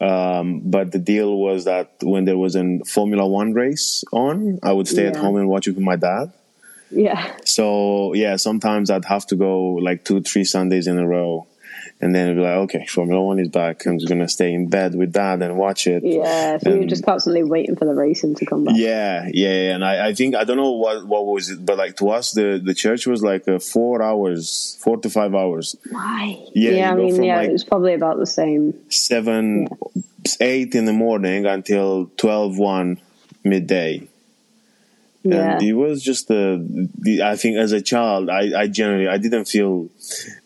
[0.00, 4.72] Um, but the deal was that when there was a Formula One race on, I
[4.72, 5.10] would stay yeah.
[5.10, 6.32] at home and watch it with my dad.
[6.90, 7.36] Yeah.
[7.44, 11.46] So yeah, sometimes I'd have to go like two, three Sundays in a row
[12.02, 13.86] and then it'd be like, okay, Formula One is back.
[13.86, 16.02] I'm just gonna stay in bed with that and watch it.
[16.04, 18.74] Yeah, so you're just constantly waiting for the racing to come back.
[18.76, 19.74] Yeah, yeah, yeah.
[19.76, 22.32] and I, I think I don't know what what was it, but like to us,
[22.32, 26.44] the the church was like uh, four hours, four to five hours, Why?
[26.54, 28.74] Yeah, you I mean, yeah, like- it was probably about the same.
[28.90, 29.68] seven,
[30.40, 33.00] eight in the morning until 12, 1
[33.44, 34.08] midday.
[35.24, 35.52] Yeah.
[35.54, 39.18] And it was just the, the I think as a child, I, I generally I
[39.18, 39.88] didn't feel.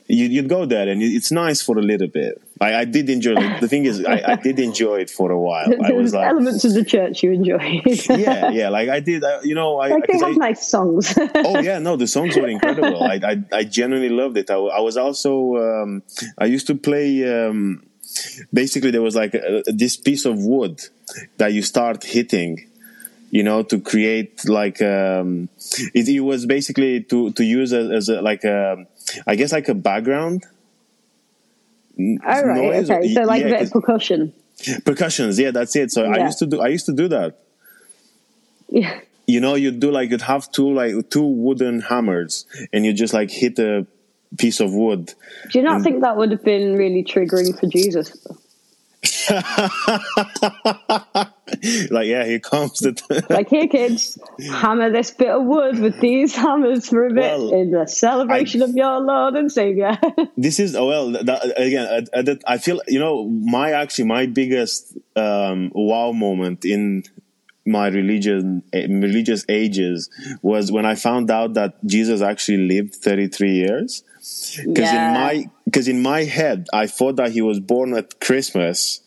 [0.08, 2.40] You, you'd go there and it's nice for a little bit.
[2.60, 3.60] I, I did enjoy it.
[3.60, 5.66] The thing is, I, I did enjoy it for a while.
[5.82, 7.82] I There was was like, elements of the church you enjoyed.
[8.10, 9.24] yeah, yeah, like I did.
[9.24, 11.18] I, you know, I, like they have I- nice songs.
[11.34, 14.80] oh yeah no the songs were incredible i i, I genuinely loved it I, I
[14.80, 16.02] was also um,
[16.38, 17.82] i used to play um,
[18.52, 20.80] basically there was like a, this piece of wood
[21.38, 22.68] that you start hitting
[23.36, 25.28] you know to create like um,
[25.98, 28.58] it, it was basically to to use as, as a, like a
[29.26, 30.38] i guess like a background
[31.98, 32.90] All right, noise.
[32.90, 33.14] okay.
[33.14, 34.20] So like Yeah, a bit 'cause- of percussion.
[34.90, 37.30] percussions yeah that's it so i used to do i used to do that
[38.80, 38.94] Yeah.
[39.34, 42.32] you know you'd do like you'd have two like two wooden hammers
[42.72, 43.70] and you just like hit a
[44.42, 45.02] piece of wood
[45.50, 48.06] Do you not think that would have been really triggering for Jesus?
[51.90, 52.92] like yeah here comes the
[53.30, 54.18] Like, here, kids,
[54.50, 58.62] hammer this bit of wood with these hammers for a bit Well, in the celebration
[58.62, 59.98] of your Lord and Savior.
[60.36, 64.26] this is oh, well that, again I, I, I feel you know my actually my
[64.26, 67.02] biggest um, wow moment in
[67.68, 70.08] my religion eh, religious ages
[70.40, 74.04] was when i found out that jesus actually lived 33 years
[74.64, 75.08] because Yeah.
[75.08, 79.00] in my because in my head i thought that he was born at christmas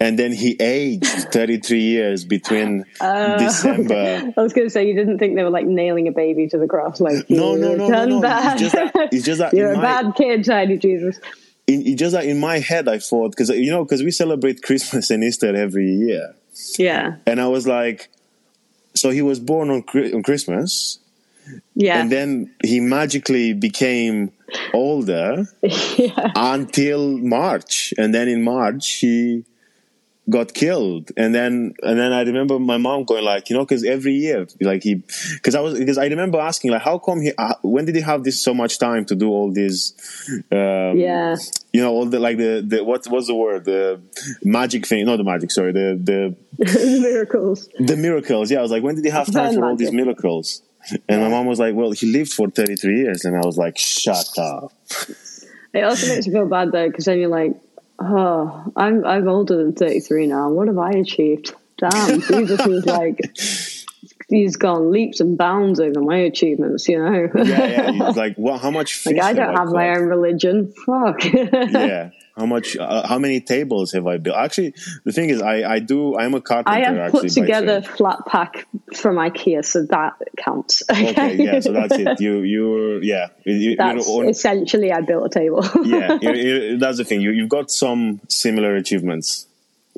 [0.00, 4.94] and then he aged 33 years between Uh, december I was going to say, you
[4.94, 7.78] didn't think they were like nailing a baby to the cross, like No, no, "You've
[7.78, 8.20] no, no, no.
[8.20, 8.60] bad.
[8.60, 11.18] It's just that- it's just that you're a my- bad kid, tiny Jesus.
[11.66, 14.60] in, it just that in my head i thought because you know because we celebrate
[14.62, 16.34] christmas and easter every year
[16.78, 18.10] Yeah, and I was like,
[18.94, 19.84] so he was born on,
[20.16, 20.98] on Christmas,
[21.74, 24.32] yeah, and then he magically became
[24.74, 25.46] older
[25.96, 26.32] yeah.
[26.36, 29.44] until March, and then in March he
[30.30, 33.84] got killed, and then and then I remember my mom going like, you know, because
[33.84, 35.02] every year, like he,
[35.34, 38.00] because I was because I remember asking like, how come he, uh, when did he
[38.02, 39.92] have this so much time to do all these,
[40.52, 41.36] um, Yeah.
[41.72, 44.00] you know, all the like the the what what's the word the
[44.42, 46.36] magic thing, not the magic, sorry, the the
[47.00, 47.68] miracles.
[47.78, 48.50] the miracles.
[48.50, 50.62] Yeah, I was like, when did he have time for all these miracles?
[51.08, 53.24] And my mom was like, well, he lived for 33 years.
[53.26, 54.72] And I was like, shut up.
[55.74, 57.52] It also makes you feel bad though, because then you're like,
[58.00, 60.50] oh, I'm I'm older than 33 now.
[60.50, 61.54] What have I achieved?
[61.78, 63.18] Damn, Jesus is like,
[64.28, 66.88] he's gone leaps and bounds over my achievements.
[66.88, 67.90] You know, Yeah, yeah.
[67.92, 70.72] He was like, well, how much like I don't have my own religion.
[70.86, 71.24] Fuck.
[71.24, 72.10] Yeah.
[72.40, 74.36] How much, uh, how many tables have I built?
[74.36, 74.72] Actually,
[75.04, 76.78] the thing is, I, I do, I'm a carpenter.
[76.78, 78.66] I have put by together flat pack
[78.96, 80.82] from IKEA, so that counts.
[80.90, 82.20] Okay, yeah, so that's it.
[82.20, 83.28] You, you, yeah.
[83.44, 85.62] You, you- That's on- essentially I built a table.
[85.84, 87.20] yeah, you you that's the thing.
[87.20, 89.46] You, you've got some similar achievements.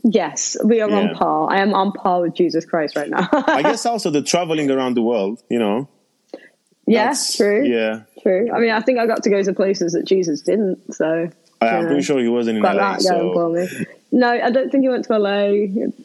[0.05, 0.99] yes, we are Yeah.
[1.11, 1.49] on par.
[1.51, 3.29] I am on par with Jesus Christ right now.
[3.33, 5.89] I guess also the traveling around the world, you know.
[6.87, 7.65] yeah, that's- true.
[7.65, 8.03] Yeah.
[8.23, 8.51] True.
[8.55, 10.95] I mean, I think I got to go to places that Jesus didn't.
[10.95, 11.29] So
[11.63, 12.93] I, I'm pretty sure he wasn't in got LA.
[12.93, 13.33] that So.
[13.33, 13.69] for me.
[14.15, 15.49] No, I don't think he went to LA.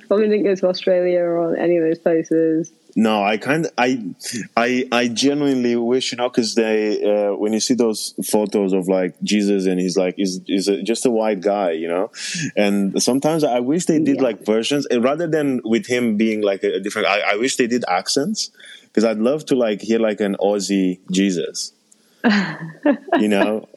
[0.07, 2.71] Probably didn't go to Australia or any of those places.
[2.95, 4.03] No, I kind of, I,
[4.55, 8.87] I, I genuinely wish, you know, because they, uh, when you see those photos of
[8.87, 12.09] like Jesus and he's like, is is a, just a white guy, you know,
[12.55, 14.23] and sometimes I wish they did Yeah.
[14.23, 17.07] like versions rather than with him being like a, a different.
[17.09, 18.49] I, I wish they did accents
[18.85, 21.73] because I'd love to like hear like an Aussie Jesus,
[23.19, 23.67] you know.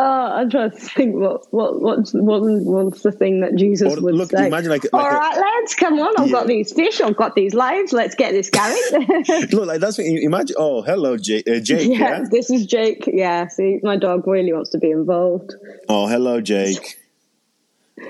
[0.00, 4.00] Oh, I'm trying to think what what what's what, what's the thing that Jesus Or
[4.00, 4.46] would look, say.
[4.46, 6.14] imagine like- like All a- lads, come on!
[6.16, 7.00] I've got these fish.
[7.00, 7.92] I've got these lives.
[7.92, 8.76] Let's get this going.
[9.50, 10.54] Look, like that's what, imagine.
[10.56, 11.48] Oh, hello, Jake.
[11.48, 12.24] Uh, Jake yeah, yeah.
[12.30, 13.08] this is Jake.
[13.12, 15.52] Yeah, see, my dog really wants to be involved.
[15.88, 16.96] Oh, hello, Jake.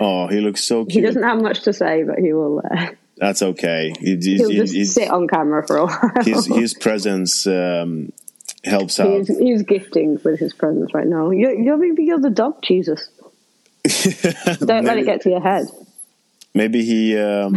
[0.01, 0.93] Oh, he looks so cute.
[0.93, 2.61] He doesn't have much to say, but he will.
[2.70, 3.95] Uh, That's okay.
[3.99, 6.12] He, he's, he'll just sit on camera for a while.
[6.22, 8.12] his his presence um,
[8.65, 9.11] helps out.
[9.11, 11.31] He's, he's gifting with his presence right now.
[11.31, 13.09] You're, you're maybe you're the dog, Jesus.
[14.59, 15.67] Don't let it get to your head.
[16.55, 17.55] Maybe he, um,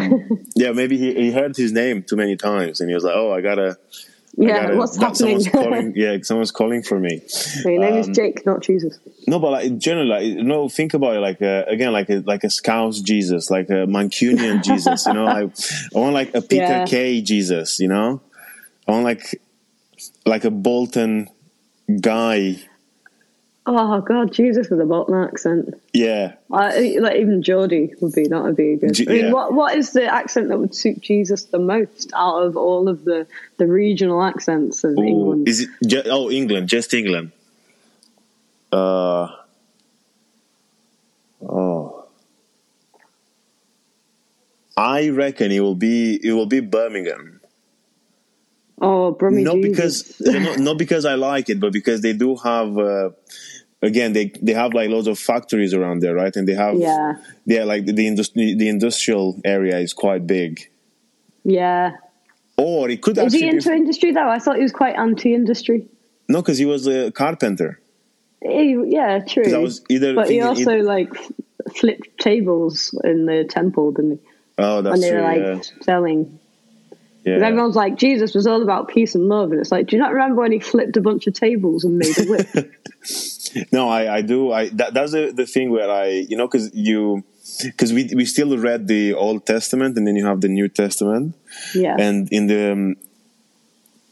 [0.55, 3.31] yeah, maybe he, he heard his name too many times, and he was like, "Oh,
[3.33, 3.95] I gotta, I
[4.37, 5.39] Yeah, gotta what's that- happening?
[5.39, 5.93] Someone's calling.
[5.95, 7.21] Yeah, someone's calling for me."
[7.65, 8.99] Your name is Um, Jake, not Jesus.
[9.27, 12.19] No, but like generally, like, you know, think about it like uh, again, like a,
[12.19, 15.05] like a Scouse Jesus, like a Mancunian Jesus.
[15.07, 16.85] You know, I, I want like a Peter Yeah.
[16.85, 17.79] Kay Jesus.
[17.79, 18.21] You know,
[18.87, 19.41] I want like
[20.25, 21.29] like a Bolton
[21.99, 22.57] guy.
[23.65, 25.79] Oh God, Jesus with a Bolton accent.
[25.93, 26.33] Yeah.
[26.51, 28.93] I, like even Geordie would be that would be a good.
[28.93, 29.31] G- I mean, yeah.
[29.31, 33.05] what what is the accent that would suit Jesus the most out of all of
[33.05, 33.27] the
[33.57, 35.47] the regional accents of Ooh, England?
[35.47, 35.69] Is it?
[35.85, 37.31] Ju- oh, England, just England.
[38.71, 39.27] Uh.
[41.47, 42.05] Oh.
[44.77, 47.40] I reckon it will be it will be Birmingham.
[48.81, 52.77] Oh, Brummy not because not, not because I like it, but because they do have.
[52.77, 53.09] Uh,
[53.81, 56.35] again, they they have like loads of factories around there, right?
[56.35, 57.13] And they have yeah,
[57.45, 60.69] yeah, like the, the industry, the industrial area is quite big.
[61.43, 61.97] yeah.
[62.57, 64.29] Or it could Is he into industry though?
[64.29, 65.87] I thought he was quite anti-industry.
[66.27, 67.79] no, because he was a carpenter.
[68.43, 69.51] He- yeah, true.
[69.51, 71.09] I was either but he also it- like
[71.73, 74.19] flipped tables in the temple, didn't he?
[74.59, 75.21] Oh, that's when they true.
[75.21, 75.61] were like yeah.
[75.81, 76.39] selling.
[77.23, 77.35] Yeah.
[77.35, 80.01] 'Cause everyone's like, Jesus was all about peace and love, and it's like, do you
[80.01, 82.71] not remember when he flipped a bunch of tables and made a whip?
[83.73, 84.51] No, I, I do.
[84.53, 87.23] I that, that's the, the thing where I you know because you
[87.63, 91.35] because we we still read the Old Testament and then you have the New Testament
[91.75, 92.95] yeah, and in the um,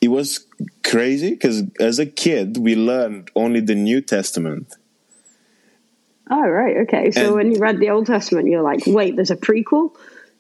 [0.01, 0.45] it was
[0.84, 4.76] crazy because as a kid we learned only the New Testament.
[6.30, 7.12] Oh right, okay.
[7.12, 9.95] So And- when you read the Old Testament, you're like, wait, there's a prequel.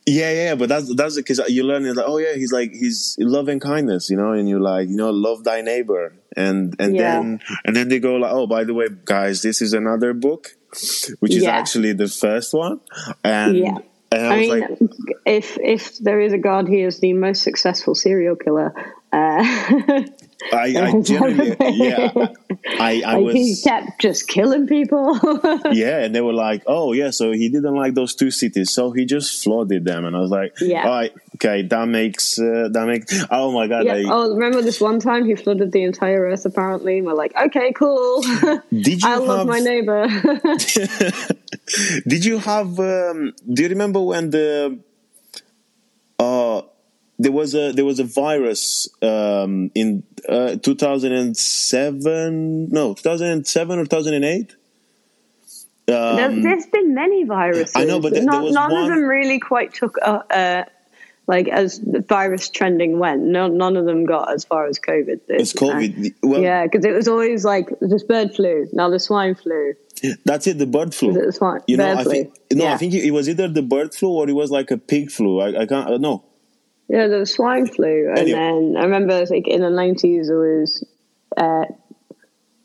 [0.09, 3.15] Yeah, yeah, but that's that's because you learn it like oh yeah, he's like he's
[3.19, 7.01] loving kindness, you know, and you're like you know love thy neighbor, and and Yeah.
[7.19, 10.47] then and then they go like oh by the way, guys, this is another book,
[11.19, 11.51] which is Yeah.
[11.51, 12.79] actually the first one,
[13.23, 13.77] and Yeah.
[14.11, 14.69] and I, I, was mean, like
[15.27, 18.73] if if there is a God, he is the most successful serial killer.
[19.13, 19.43] Uh,
[20.53, 22.11] I, I generally yeah
[22.79, 25.17] I I like he was kept just killing people.
[25.71, 28.91] yeah, and they were like oh yeah, so he didn't like those two cities, so
[28.91, 30.83] he just flooded them, and I was like Yeah.
[30.85, 33.95] all right, okay, that makes uh, that makes oh my god, yeah.
[33.95, 36.45] I, Oh, remember this one time he flooded the entire earth?
[36.45, 38.21] Apparently, and we're like, okay, cool.
[38.71, 40.07] did you I love have, my neighbor.
[42.07, 42.79] Did you have?
[42.79, 44.79] Um, do you remember when the
[46.17, 46.61] uh,
[47.19, 52.69] there was a there was a virus um, in uh, 2007?
[52.69, 54.55] No, 2007 or 2008.
[55.85, 57.75] There, Um, there's been many viruses.
[57.75, 60.63] I know, but there- Not- none one- of them really quite took uh, uh,
[61.27, 63.21] like as the virus trending went.
[63.23, 65.05] No, none of them got as far as COVID.
[65.27, 65.41] did.
[65.41, 66.13] it's COVID.
[66.23, 69.73] Well, yeah, because it was always like this bird flu, now the swine flu.
[70.25, 70.57] that's it.
[70.57, 71.09] The bird flu.
[71.11, 71.61] It the swine?
[71.67, 72.73] You know, I think no, yeah.
[72.73, 75.39] I think it was either the bird flu or it was like a pig flu.
[75.41, 75.89] I, I can't.
[75.89, 76.23] Uh, no,
[76.89, 78.37] yeah, the swine flu, and Anyway.
[78.37, 80.83] then I remember like in the nineties there was
[81.37, 81.65] uh,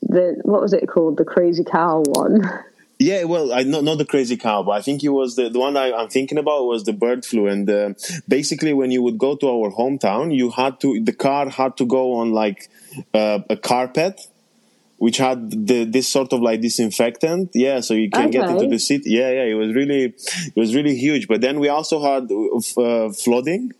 [0.01, 2.41] the what was it called, the crazy cow one.
[2.97, 5.59] Yeah, well, I not not the crazy cow, but I think it was the the
[5.59, 7.89] one I, I'm thinking about was the bird flu, and uh,
[8.25, 11.85] basically when you would go to our hometown, you had to the car had to
[11.85, 12.69] go on like
[13.13, 14.21] uh, a carpet,
[14.97, 17.51] which had the this sort of like disinfectant.
[17.53, 19.09] Yeah, so you can get into the city.
[19.11, 21.27] Yeah, yeah, it was really it was really huge.
[21.27, 23.73] But then we also had uh, flooding.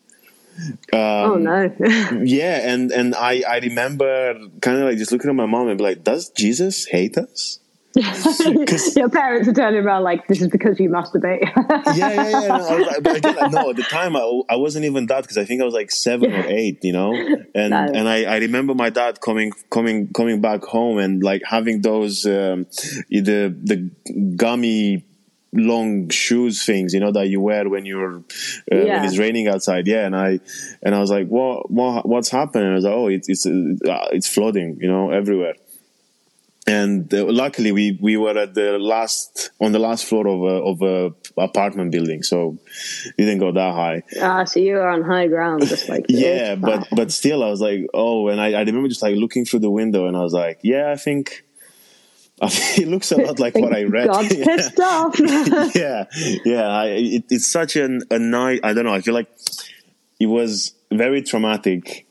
[0.94, 1.72] Um, oh no.
[2.24, 5.78] Yeah, and and I I remember kind of like just looking at my mom and
[5.78, 7.60] be like, does Jesus hate us?
[8.98, 11.40] Your parents are turning around like this is because you masturbate.
[11.96, 12.48] yeah, yeah, yeah.
[12.48, 15.22] No, I was like, but again, no, at the time I, I wasn't even that
[15.22, 17.14] because I think I was like seven or eight, you know.
[17.56, 17.78] And No.
[17.94, 22.26] and I, I remember my dad coming coming coming back home and like having those
[22.26, 22.66] um,
[23.10, 23.90] the the
[24.36, 25.06] gummy
[25.56, 28.22] long shoes things, you know, that you wear when you're uh,
[28.70, 29.88] when it's raining outside.
[29.88, 30.40] Yeah, and I
[30.84, 32.66] and I was like, what what what's happening?
[32.66, 35.56] And I was like, oh, it's it's uh, it's flooding, you know, everywhere.
[36.68, 40.64] And uh, luckily we we were at the last on the last floor of a
[40.64, 42.58] of a apartment building so
[43.18, 44.02] we didn't go that high.
[44.20, 47.60] Ah, so you were on high ground, just like yeah but but still i was
[47.60, 50.34] like oh and i, I remember just like looking through the window and i was
[50.34, 51.46] like yeah I think
[52.42, 54.08] it looks a lot like what I read.
[54.10, 54.46] God's Yeah.
[54.46, 55.20] pissed off.
[55.76, 56.06] yeah,
[56.46, 56.68] yeah.
[56.68, 58.60] I, it, it's such an, a night.
[58.64, 58.94] I don't know.
[58.94, 59.30] I feel like
[60.20, 62.06] it was very traumatic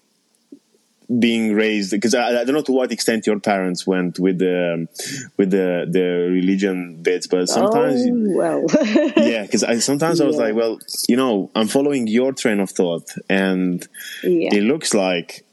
[1.18, 4.72] being raised because I, I don't know to what extent your parents went with the
[4.74, 4.88] um,
[5.36, 8.02] with the the religion bits, but sometimes.
[8.06, 8.64] oh well.
[9.16, 12.70] Yeah, because I sometimes I was like, well, you know, I'm following your train of
[12.70, 13.86] thought, and
[14.22, 14.54] yeah.
[14.54, 15.44] it looks like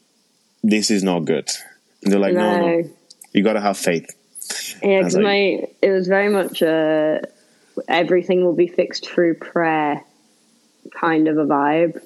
[0.64, 1.50] this is not good.
[2.04, 2.90] And they're like, no, no, No.
[3.34, 4.10] you got to have faith.
[4.82, 7.22] Yeah, because like- my it was very much a
[7.88, 10.04] everything will be fixed through prayer
[10.94, 12.02] kind of a vibe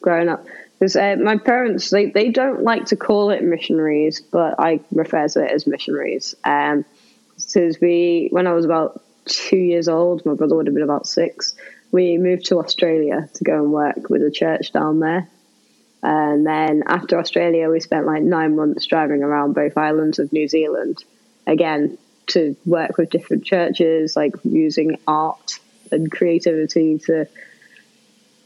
[0.00, 0.46] growing up.
[0.78, 5.28] Because uh, my parents they, they don't like to call it missionaries, but I refer
[5.28, 6.34] to it as missionaries.
[6.44, 6.84] Um,
[7.36, 11.06] because we when I was about two years old, my brother would have been about
[11.06, 11.54] six.
[11.90, 15.28] We moved to Australia to go and work with a church down there.
[16.02, 20.48] And then after Australia, we spent like nine months driving around both islands of New
[20.48, 21.02] Zealand.
[21.46, 25.58] Again, to work with different churches, like using art
[25.90, 27.26] and creativity to,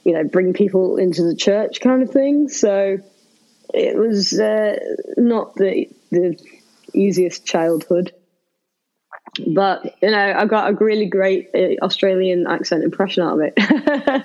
[0.05, 2.49] you know, bring people into the church kind of thing.
[2.49, 2.99] So
[3.72, 4.78] it was uh,
[5.16, 6.38] not the the
[6.94, 8.12] easiest childhood,
[9.46, 14.24] but you know, I got a really great uh, Australian accent impression out of it.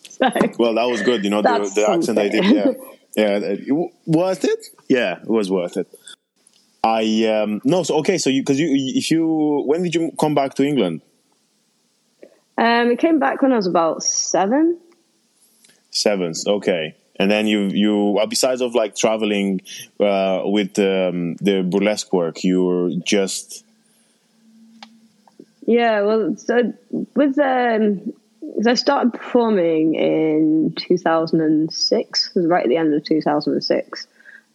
[0.08, 1.24] so, well, that was good.
[1.24, 2.44] You know, the, the accent I did.
[2.44, 2.72] Yeah,
[3.16, 4.66] yeah, worth it.
[4.88, 5.88] Yeah, it was worth it.
[6.84, 10.34] I um, no, so okay, so you because you if you when did you come
[10.34, 11.00] back to England?
[12.58, 14.78] Um, I came back when I was about seven.
[15.90, 16.96] Sevens, okay.
[17.16, 19.60] And then you you besides of like traveling
[20.00, 23.64] uh, with um, the burlesque work, you were just
[25.66, 26.00] yeah.
[26.00, 26.72] Well, so
[27.14, 28.12] with um,
[28.66, 32.32] I started performing in two thousand and six.
[32.34, 34.08] It was right at the end of two thousand and six,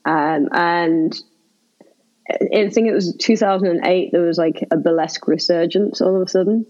[0.04, 1.16] um, and
[2.30, 4.12] I think it was 2008.
[4.12, 6.66] There was like a burlesque resurgence all of a sudden,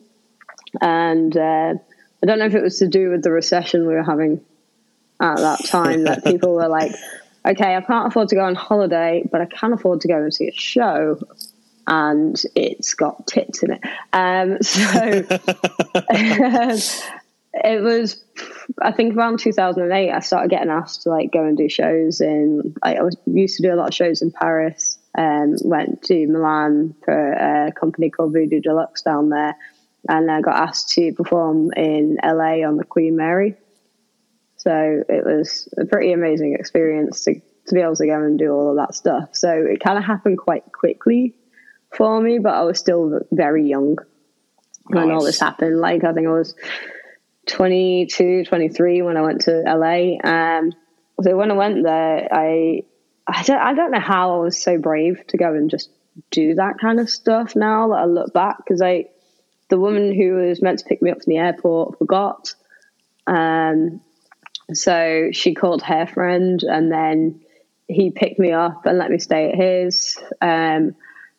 [0.81, 1.73] and uh,
[2.21, 4.41] I don't know if it was to do with the recession we were having
[5.19, 6.03] at that time.
[6.03, 6.91] that people were like,
[7.45, 10.33] "Okay, I can't afford to go on holiday, but I can afford to go and
[10.33, 11.19] see a show."
[11.87, 13.81] And it's got tits in it.
[14.13, 15.23] Um, so
[17.63, 18.23] it was
[18.81, 22.75] I think around 2008 I started getting asked to like go and do shows in
[22.83, 26.27] like, I was used to do a lot of shows in Paris um, went to
[26.27, 29.55] Milan for a company called Voodoo Deluxe down there,
[30.07, 33.55] and I got asked to perform in LA on the Queen Mary.
[34.57, 38.51] So it was a pretty amazing experience to, to be able to go and do
[38.51, 39.29] all of that stuff.
[39.33, 41.35] So it kind of happened quite quickly
[41.95, 43.97] for me, but I was still very young
[44.85, 45.79] when all this happened.
[45.79, 46.55] Like, I think I was
[47.47, 50.17] 22, 23 when I went to LA.
[50.23, 50.73] Um,
[51.21, 52.83] so when I went there, I
[53.27, 55.89] I don't, I don't know how I was so brave to go and just
[56.31, 59.05] do that kind of stuff now that I look back because I,
[59.69, 62.55] the woman who was meant to pick me up from the airport forgot.
[63.27, 64.01] Um,
[64.73, 67.41] so she called her friend and then
[67.87, 70.17] he picked me up and let me stay at his.
[70.41, 70.95] Um,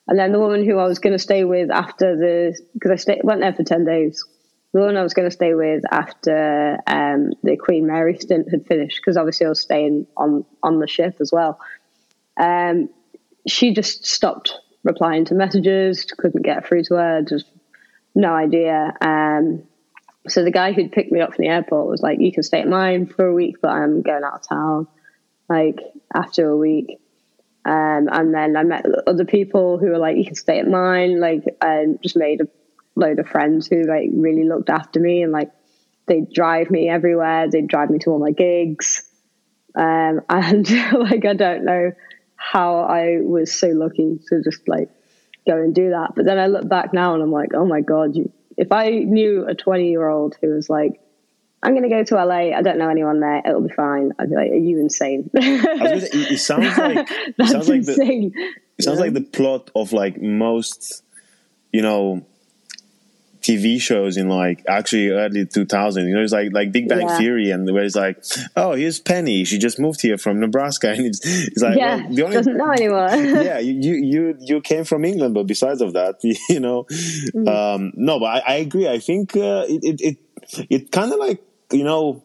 [0.06, 2.96] and then the woman who I was going to stay with after the, because I
[2.96, 4.24] stay, went there for 10 days
[4.72, 8.66] the one I was going to stay with after um, the Queen Mary stint had
[8.66, 11.58] finished, because obviously I was staying on on the ship as well.
[12.38, 12.88] Um,
[13.46, 17.46] she just stopped replying to messages, couldn't get through to her, just
[18.14, 18.94] no idea.
[19.00, 19.64] Um,
[20.28, 22.60] so the guy who'd picked me up from the airport was like, "You can stay
[22.60, 24.86] at mine for a week, but I'm going out of town."
[25.48, 25.80] Like
[26.14, 26.98] after a week,
[27.64, 31.20] um, and then I met other people who were like, "You can stay at mine."
[31.20, 32.48] Like, and just made a
[32.94, 35.50] load of friends who like really looked after me and like
[36.06, 37.48] they'd drive me everywhere.
[37.48, 39.04] They'd drive me to all my gigs.
[39.74, 41.92] Um, and like, I don't know
[42.38, 44.88] how I was so lucky to just like
[45.46, 46.14] go and do that.
[46.14, 48.90] But then I look back now and I'm like, oh my God, you, if I
[48.90, 51.00] knew a 20 year old who was like,
[51.62, 52.56] I'm going to go to LA.
[52.56, 53.42] I don't know anyone there.
[53.44, 54.12] It'll be fine.
[54.18, 58.30] I'd be like, "Are you insane?" it, it, sounds like it sounds like insane.
[58.30, 59.04] the it sounds yeah.
[59.06, 61.02] like the plot of like most,
[61.72, 62.24] you know,
[63.40, 66.06] TV shows in like actually early 2000.
[66.06, 67.18] You know, it's like like Big Bang yeah.
[67.18, 68.22] Theory, and where it's like,
[68.56, 69.44] oh, here's Penny.
[69.44, 72.56] She just moved here from Nebraska, and it's, it's like, yeah, well, the only, doesn't
[72.56, 73.24] know anyone.
[73.44, 77.48] yeah, you you you came from England, but besides of that, you know, mm.
[77.48, 78.88] um, no, but I, I, agree.
[78.88, 82.22] I think uh, it it it, it kind of like you know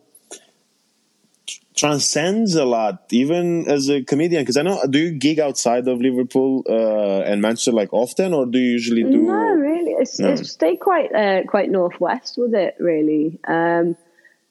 [1.76, 4.44] transcends a lot, even as a comedian.
[4.44, 8.46] Because I know, do you gig outside of Liverpool uh, and Manchester like often, or
[8.46, 9.24] do you usually do?
[9.24, 9.63] No.
[10.04, 10.30] It's, no.
[10.30, 12.76] it's stay quite uh, quite northwest with it.
[12.80, 13.96] Really, um,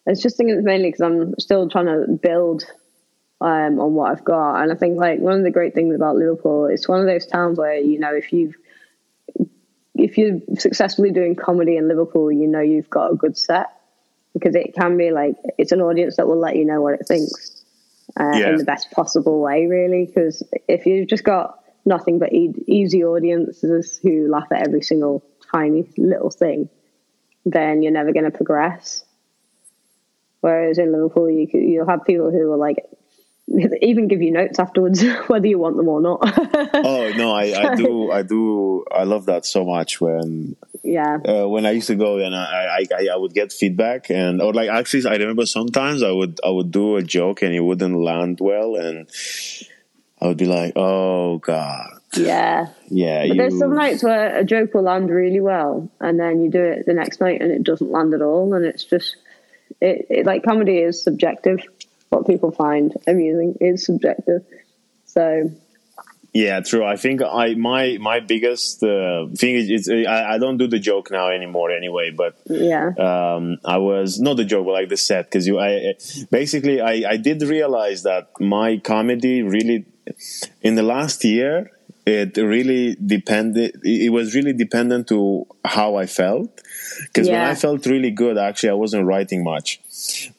[0.07, 2.65] it's just thinking mainly because I'm still trying to build
[3.41, 6.17] um, on what I've got, and I think like one of the great things about
[6.17, 8.55] Liverpool, it's one of those towns where you know if you've
[9.95, 13.69] if you're successfully doing comedy in Liverpool, you know you've got a good set
[14.33, 17.07] because it can be like it's an audience that will let you know what it
[17.07, 17.63] thinks
[18.19, 18.49] uh, yeah.
[18.49, 20.07] in the best possible way, really.
[20.07, 25.23] Because if you've just got nothing but e- easy audiences who laugh at every single
[25.53, 26.69] tiny little thing,
[27.45, 29.05] then you're never going to progress.
[30.41, 32.85] Whereas in Liverpool, you you'll have people who are like
[33.83, 36.21] even give you notes afterwards whether you want them or not.
[36.75, 41.49] oh no, I, I do, I do, I love that so much when yeah uh,
[41.49, 44.69] when I used to go and I, I I would get feedback and or like
[44.69, 48.39] actually I remember sometimes I would I would do a joke and it wouldn't land
[48.41, 49.09] well and
[50.21, 53.35] I would be like oh god yeah yeah but you...
[53.35, 56.85] there's some nights where a joke will land really well and then you do it
[56.87, 59.17] the next night and it doesn't land at all and it's just
[59.81, 61.61] it, it like comedy is subjective
[62.11, 64.43] what people find amusing is subjective
[65.07, 65.51] so
[66.35, 66.83] Yeah, true.
[66.83, 71.11] I think I my my biggest uh, thing is I, I don't do the joke
[71.11, 72.11] now anymore anyway.
[72.11, 72.89] But Yeah.
[72.97, 75.61] um, I was not the joke, but like the set because you.
[75.61, 75.93] I
[76.31, 79.85] basically I I did realize that my comedy really
[80.63, 81.71] in the last year
[82.05, 83.81] it really depended.
[83.85, 86.61] It was really dependent to how I felt
[87.05, 89.81] because when I felt really good, actually I wasn't writing much.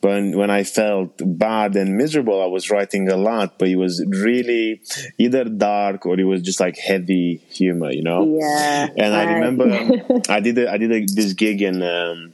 [0.02, 3.58] But when I felt bad and miserable, I was writing a lot.
[3.60, 4.82] But it was really
[5.18, 8.38] either dark or it was just like heavy humor, you know.
[8.40, 8.88] Yeah.
[8.98, 12.34] And I remember I did a, I did a, this gig in um,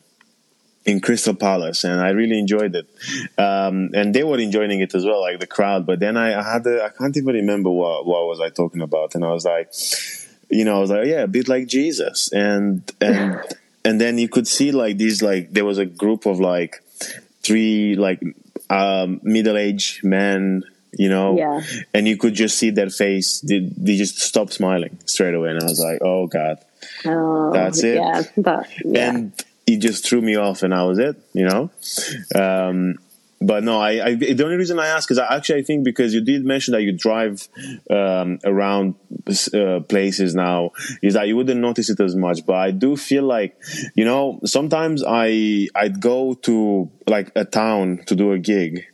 [0.90, 2.88] in Crystal Palace, and I really enjoyed it.
[3.38, 5.86] Um, and they were enjoying it as well, like the crowd.
[5.86, 8.82] But then I, I had a, I can't even remember what what was I talking
[8.82, 9.72] about, and I was like,
[10.50, 13.40] you know, I was like, yeah, a bit like Jesus, and and
[13.86, 16.84] and then you could see like these like there was a group of like
[17.44, 18.22] three like
[18.70, 20.64] um, middle aged men.
[20.92, 21.62] You know, Yeah.
[21.94, 23.42] and you could just see their face.
[23.42, 26.58] They, they just stopped smiling straight away, and I was like, "Oh God!"
[27.06, 27.98] Oh, That's it.
[27.98, 28.24] Yeah.
[28.36, 29.10] But, yeah.
[29.10, 29.32] and
[29.74, 31.72] it just threw me off and I was it you know
[32.36, 32.96] um
[33.42, 36.14] but no I, I the only reason i ask is I actually i think because
[36.14, 37.48] you did mention that you drive
[37.90, 38.96] um around
[39.54, 43.24] uh, places now is that you wouldn't notice it as much but i do feel
[43.24, 43.56] like
[43.96, 48.86] you know sometimes i i'd go to like a town to do a gig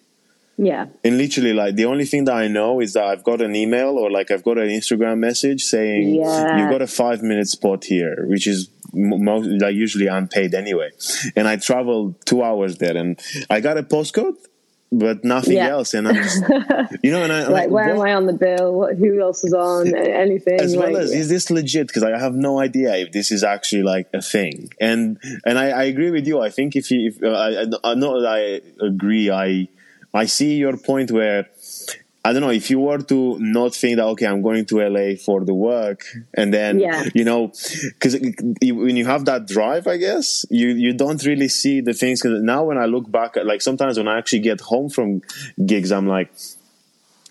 [0.58, 0.86] yeah.
[1.04, 3.98] and literally like the only thing that i know is that i've got an email
[3.98, 6.64] or like i've got an instagram message saying Yeah.
[6.64, 10.90] you got a five minute spot here which is most like usually unpaid anyway
[11.36, 13.20] and i traveled two hours there and
[13.50, 14.36] i got a postcode
[14.92, 15.70] but nothing Yeah.
[15.70, 16.42] else and i'm just
[17.04, 18.74] you know and i I'm Like, where am I on the bill?
[18.80, 19.94] What, who else is on?
[20.28, 20.60] Anything?
[20.62, 23.44] as well like, as is this legit because i have no idea if this is
[23.44, 27.00] actually like a thing and and i, I agree with you i think if you
[27.10, 29.68] if uh, I, I- I know i agree i
[30.14, 31.48] i see your point where
[32.26, 35.16] I don't know if you were to not think that okay, I'm going to LA
[35.16, 36.02] for the work,
[36.40, 37.04] and then Yeah.
[37.14, 37.42] you know,
[37.94, 38.14] because
[38.62, 42.22] when you have that drive, I guess you you don't really see the things.
[42.22, 45.22] Because now when I look back, like sometimes when I actually get home from
[45.72, 46.30] gigs, I'm like,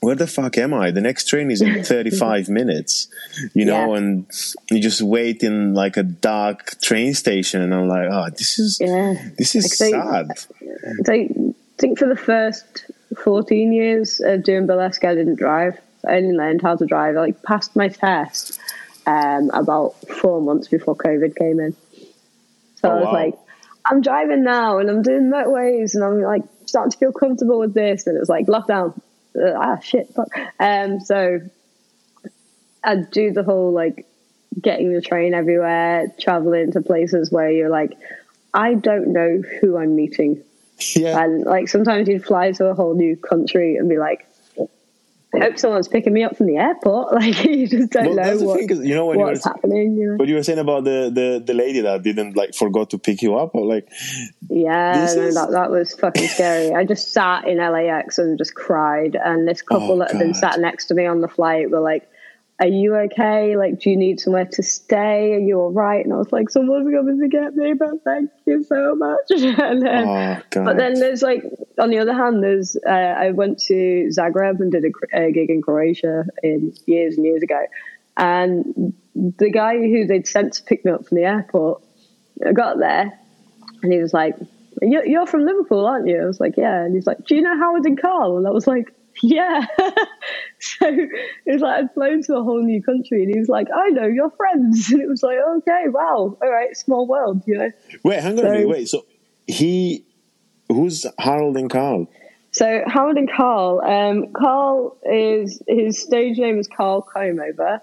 [0.00, 0.90] where the fuck am I?
[0.90, 3.08] The next train is in 35 minutes,
[3.54, 3.98] you know, Yeah.
[3.98, 4.26] and
[4.70, 8.78] you just wait in like a dark train station, and I'm like, oh, this is
[8.80, 9.14] Yeah.
[9.38, 10.26] this is Like sad.
[11.04, 11.28] So I
[11.78, 12.84] think for the first
[13.14, 15.78] 14 years of doing burlesque, I didn't drive.
[16.06, 17.16] I only learned how to drive.
[17.16, 18.58] I like passed my test
[19.06, 21.74] um, about four months before COVID came in.
[22.76, 23.12] So Oh, I was wow.
[23.12, 23.34] like,
[23.84, 27.74] I'm driving now and I'm doing motorways and I'm like starting to feel comfortable with
[27.74, 28.06] this.
[28.06, 28.98] And it was like lockdown.
[29.36, 30.08] Uh, ah, shit.
[30.14, 30.28] Fuck.
[30.60, 31.40] Um, so
[32.82, 34.06] I'd do the whole like
[34.60, 37.92] getting the train everywhere, traveling to places where you're like,
[38.52, 40.42] I don't know who I'm meeting.
[40.96, 44.26] Yeah, And like sometimes you'd fly to a whole new country and be like,
[45.34, 47.12] I hope someone's picking me up from the airport.
[47.20, 49.96] Like you just don't Well, know what, thing, you know, when you what's were- happening.
[49.96, 50.16] You know?
[50.16, 53.20] But you were saying about the, the, the lady that didn't like forgot to pick
[53.20, 53.88] you up, or like
[54.48, 56.72] Yeah, no, is- that that was fucking scary.
[56.72, 59.16] I just sat in LAX and just cried.
[59.16, 61.68] And this oh, couple Oh, that had been sat next to me on the flight
[61.68, 62.08] were like,
[62.60, 63.56] "Are you okay?
[63.56, 65.34] Like, do you need somewhere to stay?
[65.34, 68.30] Are you all right?" And I was like, "Someone's coming to get me, but thank
[68.46, 70.64] you so much." and then, oh.
[70.64, 71.42] But then there's like,
[71.78, 75.50] on the other hand, there's uh, I went to Zagreb and did a, a gig
[75.50, 77.60] in Croatia in years and years ago,
[78.16, 81.82] and the guy who they'd sent to pick me up from the airport,
[82.46, 83.18] I got there,
[83.82, 84.36] and he was like,
[84.80, 87.42] "You're, you're from Liverpool, aren't you?" I was like, "Yeah," and he's like, "Do you
[87.42, 88.94] know Howard and Carl?" And I was like.
[89.22, 89.66] Yeah.
[90.58, 93.68] so it was like I'd flown to a whole new country and he was like,
[93.74, 94.90] I know your friends.
[94.92, 96.36] And it was like, okay, wow.
[96.40, 97.70] All right, small world, you know.
[98.02, 98.68] wait, hang on a minute.
[98.68, 99.06] Wait, so
[99.46, 100.04] he
[100.68, 102.08] who's Harold and Carl?
[102.52, 107.80] So Harold and Carl, um, Carl is his stage name is Carl Comeover,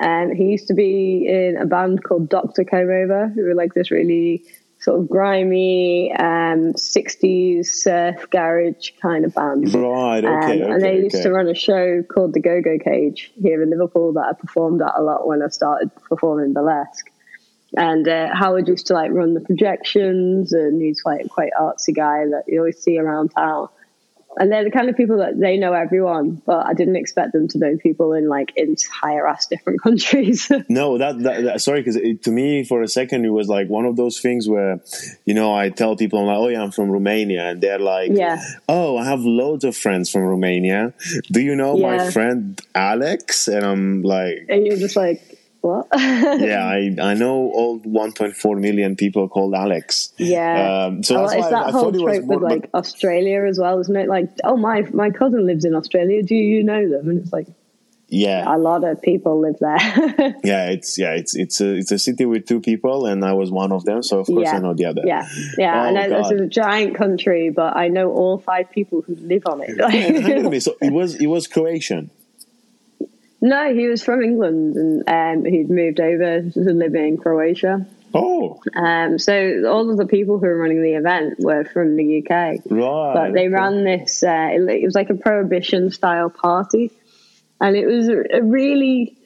[0.00, 3.90] and he used to be in a band called Doctor Comeover, who were like this
[3.90, 4.44] really
[4.88, 9.74] sort of grimy um, '60s surf garage kind of band.
[9.74, 10.62] Right, okay, Um, okay.
[10.62, 14.14] and they used to run a show called the Go Go Cage here in Liverpool
[14.14, 17.10] that I performed at a lot when I started performing burlesque.
[17.76, 22.24] And uh, Howard used to like run the projections, and he's quite quite artsy guy
[22.24, 23.68] that you always see around town.
[24.38, 27.48] And they're the kind of people that they know everyone, but I didn't expect them
[27.48, 30.50] to know people in like entire ass different countries.
[30.68, 33.84] No, that, that, that sorry, because to me, for a second, it was like one
[33.84, 34.80] of those things where,
[35.24, 38.12] you know, I tell people, I'm like, oh yeah, I'm from Romania, and they're like,
[38.14, 38.40] Yeah.
[38.68, 40.94] oh, I have loads of friends from Romania.
[41.30, 43.48] Do you know my friend Alex?
[43.48, 45.86] And I'm like, and you're just like, what?
[45.94, 50.12] yeah, I I know all 1.4 million people called Alex.
[50.16, 50.84] Yeah.
[50.86, 52.70] Um, so Oh, that's it's why that I, I whole was trope more, with like
[52.74, 54.08] Australia as well, isn't it?
[54.08, 56.22] Like, oh my my cousin lives in Australia.
[56.22, 57.08] Do you know them?
[57.10, 57.48] And it's like,
[58.10, 59.76] yeah, a lot of people live there.
[60.42, 63.50] yeah, it's yeah, it's it's a it's a city with two people, and I was
[63.50, 64.02] one of them.
[64.02, 64.56] So of course Yeah.
[64.56, 65.02] I know the other.
[65.04, 65.28] yeah,
[65.58, 65.74] yeah.
[65.82, 69.14] I Oh, know this is a giant country, but I know all five people who
[69.16, 69.78] live on it.
[69.78, 72.10] Hang on a minute, so it was it was Croatian.
[73.40, 74.76] No, he was from England
[75.06, 77.86] and um, he'd moved over to live in Croatia.
[78.14, 82.18] Oh, Um, so all of the people who were running the event were from the
[82.22, 82.30] UK.
[82.70, 83.12] right.
[83.14, 86.90] but they ran this uh, it, it was like a prohibition style party
[87.60, 89.16] and it was a, a really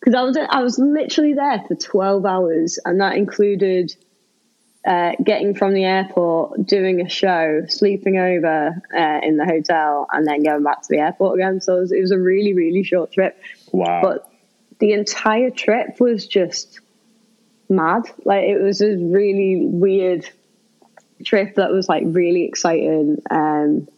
[0.00, 3.94] because i was i was literally there for 12 hours and that included
[4.86, 10.26] uh, getting from the airport doing a show sleeping over uh, in the hotel and
[10.26, 12.82] then going back to the airport again so it was, it was a really really
[12.82, 13.40] short trip
[13.72, 14.00] Wow.
[14.02, 14.28] but
[14.80, 16.80] the entire trip was just
[17.68, 18.02] mad.
[18.24, 20.28] Like it was a really weird
[21.24, 23.18] trip that was like really exciting.
[23.30, 23.88] Um,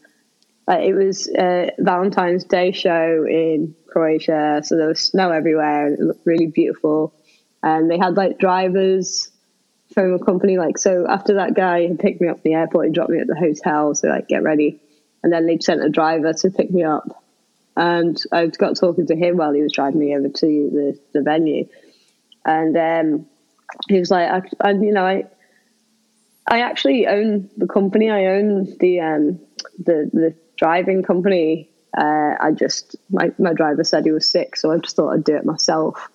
[0.67, 5.87] like it was a Valentine's Day show in Croatia, so there was snow everywhere.
[5.87, 7.15] and It looked really beautiful,
[7.63, 9.31] and they had like drivers
[9.95, 10.59] from a company.
[10.59, 13.21] Like so, after that guy had picked me up from the airport, he dropped me
[13.21, 13.95] at the hotel.
[13.95, 14.81] So like get ready,
[15.23, 17.25] and then they'd sent a driver to pick me up
[17.77, 21.23] and I got talking to him while he was driving me over to the, the
[21.23, 21.69] venue,
[22.45, 23.27] and um,
[23.89, 25.25] he was like, I, I, you know, I,
[26.47, 28.11] I actually own the company.
[28.11, 29.41] I own the um,
[29.79, 31.71] the the driving company.
[31.97, 35.25] Uh, I just my my driver said he was sick, so I just thought I'd
[35.25, 36.09] do it myself.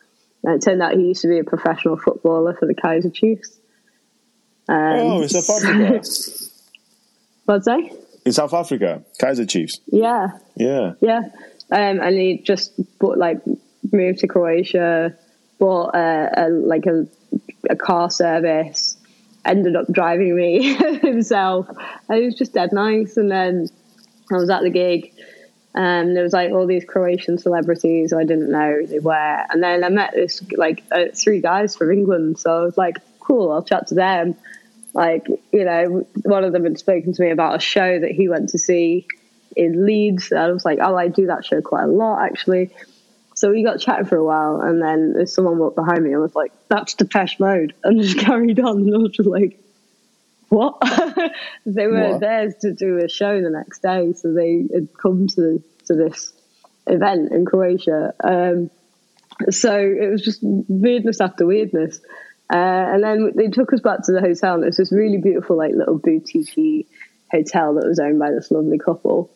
[0.44, 3.59] And it turned out he used to be a professional footballer for the Kaizer Chiefs.
[4.70, 5.92] Um, oh, in South Africa.
[7.46, 8.00] What's that?
[8.26, 9.80] in South Africa, Kaizer Chiefs.
[9.88, 10.94] Yeah, Yeah.
[11.02, 11.22] Yeah,
[11.72, 13.40] um, and he just bought like
[13.92, 15.16] moved to Croatia,
[15.58, 17.08] bought a, a like a,
[17.70, 18.98] a car service,
[19.46, 21.68] ended up driving me himself.
[22.08, 23.18] And it was just dead nice.
[23.18, 23.68] And then
[24.32, 25.14] I was at the gig,
[25.74, 29.46] and there was like all these Croatian celebrities I didn't know who they were.
[29.50, 32.98] And then I met this like uh, three guys from England, so I was like,
[33.20, 34.36] cool, I'll chat to them.
[34.94, 38.28] Like you know, one of them had spoken to me about a show that he
[38.30, 39.08] went to see
[39.56, 40.32] in Leeds.
[40.32, 42.72] And I was like, oh, I do that show quite a lot actually.
[43.36, 46.36] So we got chatting for a while, and then someone walked behind me and was
[46.36, 48.80] like, "That's Depeche Mode," and just carried on.
[48.80, 49.58] And I was just like,
[50.50, 50.78] "What?"
[51.66, 52.20] they were What?
[52.20, 56.34] there to do a show the next day, so they had come to to this
[56.86, 58.14] event in Croatia.
[58.22, 58.72] Um,
[59.50, 62.02] so it was just weirdness after weirdness.
[62.52, 65.18] Uh, and then they took us back to the hotel, and it was this really
[65.18, 66.88] beautiful, like little boutique
[67.32, 69.30] hotel that was owned by this lovely couple.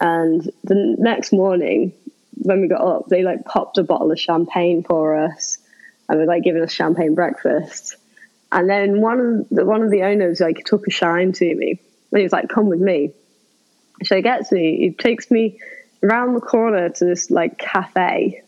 [0.00, 1.92] And the next morning,
[2.34, 5.58] when we got up, they like popped a bottle of champagne for us,
[6.08, 7.96] and were like giving us champagne breakfast.
[8.50, 11.80] And then one of the, one of the owners like took a shine to me,
[12.10, 13.12] and he was like, "Come with me."
[14.02, 14.78] So he gets me.
[14.78, 15.60] He takes me
[16.02, 18.42] around the corner to this like cafe,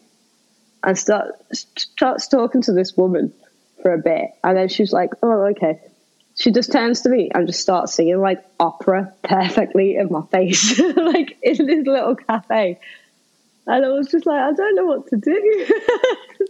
[0.83, 3.35] and start starts talking to this woman
[3.83, 5.81] for a bit, and then she's like, "Oh, okay."
[6.37, 10.79] She just turns to me and just starts singing like opera perfectly in my face,
[10.97, 12.79] like in this little cafe.
[13.67, 15.67] And I was just like, I don't know what to do.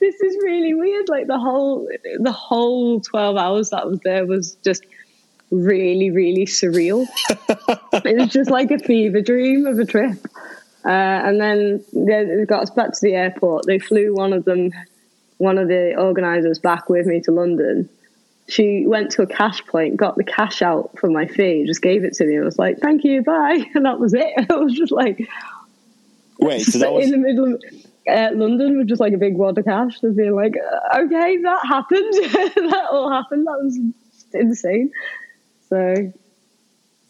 [0.00, 1.08] this is really weird.
[1.08, 1.88] Like the whole
[2.20, 4.84] the whole twelve hours that I was there was just
[5.50, 7.06] really, really surreal.
[8.04, 10.18] it was just like a fever dream of a trip.
[10.84, 13.66] Uh, and then they they got us back to the airport.
[13.66, 14.70] They flew one of them,
[15.38, 17.88] one of the organisers, back with me to London.
[18.48, 22.04] She went to a cash point, got the cash out for my fee, just gave
[22.04, 24.32] it to me, and was like, "Thank you, bye," and that was it.
[24.50, 25.28] I was just like,
[26.38, 27.62] Wait, so that was in the middle of
[28.08, 31.38] uh, London with just like a big wad of cash, just being like, uh, "Okay,
[31.42, 32.14] that happened.
[32.70, 33.46] that all happened.
[33.46, 33.78] That was
[34.32, 34.92] insane."
[35.68, 36.12] So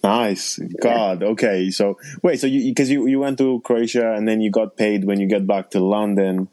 [0.03, 0.59] nice.
[0.81, 1.23] God.
[1.23, 1.71] Okay.
[1.71, 2.41] So wait.
[2.41, 5.27] So you because you you went to Croatia and then you got paid when you
[5.27, 6.49] get back to London.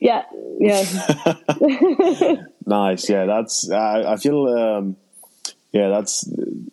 [0.00, 0.22] Yeah,
[0.60, 0.84] yeah.
[2.66, 3.08] Nice.
[3.08, 3.24] Yeah.
[3.26, 3.70] That's.
[3.70, 4.46] I I feel.
[4.46, 4.96] Um,
[5.72, 5.88] yeah.
[5.88, 6.28] That's.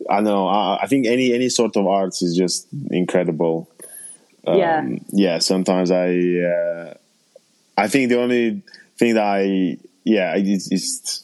[0.09, 0.47] I know.
[0.47, 3.69] I, I think any any sort of arts is just incredible.
[4.45, 4.85] Um, Yeah.
[5.11, 5.39] Yeah.
[5.39, 6.09] Sometimes I.
[6.39, 6.93] Uh,
[7.77, 8.61] I think the only
[8.97, 9.77] thing that I.
[10.03, 10.35] Yeah.
[10.35, 11.23] It's, it's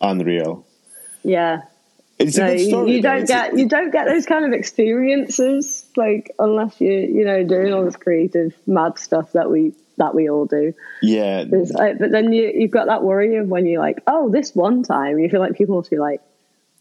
[0.00, 0.64] unreal.
[1.24, 1.62] Yeah,
[2.20, 2.92] It's no, a story.
[2.92, 7.42] you don't get you don't get those kind of experiences like unless you you know
[7.42, 10.74] doing all this creative mad stuff that we that we all do.
[11.02, 11.44] Yeah.
[11.50, 14.82] Like, but then you you've got that worry of when you're like, oh, this one
[14.82, 16.20] time, you feel like people must be like,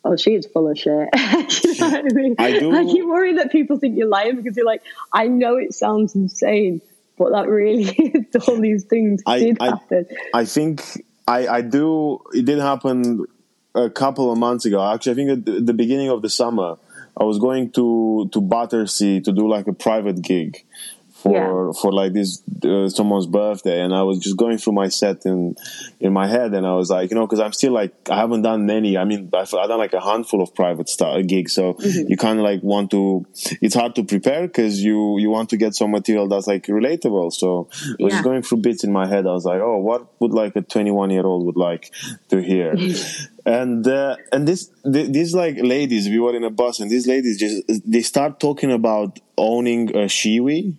[0.03, 1.09] oh, she's full of shit.
[1.16, 2.36] you know what I mean?
[2.38, 5.55] I do- Like you worry that people think you're lying because you're like, I know
[5.57, 6.82] it sounds insane,
[7.18, 7.84] but that really
[8.34, 10.07] is all these things I- did I- happen.
[10.34, 10.82] I think
[11.28, 12.20] I, I do.
[12.34, 13.26] It did happen
[13.74, 14.80] a couple of months ago.
[14.93, 16.76] Actually, I think at the, the beginning of the summer,
[17.18, 20.63] I was going to to Battersea to do like a private gig
[21.26, 21.82] for Yeah.
[21.82, 25.55] for like this uh, someone's birthday, and I was just going through my set in
[25.99, 28.43] in my head, and I was like, you know, because I'm still like I haven't
[28.43, 28.97] done many.
[28.97, 32.09] I mean, I've, I've done like a handful of private star gigs, so Mm-hmm.
[32.11, 33.26] you kind of like want to.
[33.61, 37.34] It's hard to prepare because you you want to get some material that's like relatable.
[37.34, 38.09] So I was Yeah.
[38.09, 39.26] just going through bits in my head.
[39.28, 41.91] I was like, oh, what would like a 21 year old would like
[42.30, 42.76] to hear?
[43.45, 47.07] and uh, and this th- these like ladies, we were in a bus, and these
[47.07, 50.76] ladies just they start talking about owning a shiwi.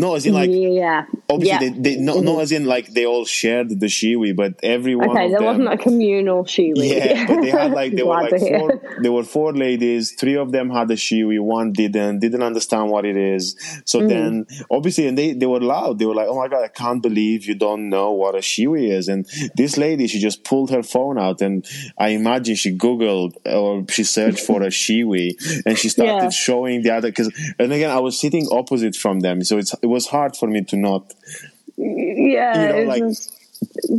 [0.00, 1.06] No, as in like yeah.
[1.28, 1.72] obviously yeah.
[1.74, 5.10] they, they no, no as in like they all shared the Shewee, but everyone.
[5.10, 5.44] Okay, there them.
[5.46, 6.72] wasn't a communal Shewee.
[6.76, 8.80] Yeah, but they had like they were like four.
[9.02, 10.12] There were four ladies.
[10.12, 11.40] Three of them had a Shewee.
[11.40, 12.20] One didn't.
[12.20, 13.56] Didn't understand what it is.
[13.84, 14.08] So Mm-hmm.
[14.08, 15.98] then, obviously, and they they were loud.
[15.98, 18.90] They were like, "Oh my god, I can't believe you don't know what a Shewee
[18.90, 19.26] is." And
[19.56, 21.66] this lady, she just pulled her phone out, and
[21.98, 25.32] I imagine she googled or she searched for a Shewee,
[25.66, 26.28] and she started Yeah.
[26.30, 27.08] showing the other.
[27.08, 30.48] Because and again, I was sitting opposite from them, so it's it was hard for
[30.48, 31.12] me to not.
[31.76, 33.36] Yeah, You know, like, just-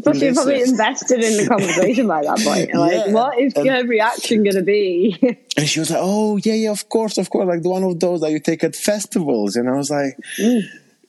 [0.03, 2.73] Plus, you're probably invested in the conversation by that point.
[2.83, 3.11] Like, Yeah.
[3.13, 5.15] what is And- your reaction going to be?
[5.57, 7.99] And she was like, "Oh yeah, yeah, of course, of course, like the one of
[7.99, 10.17] those that you take at festivals." And I was like,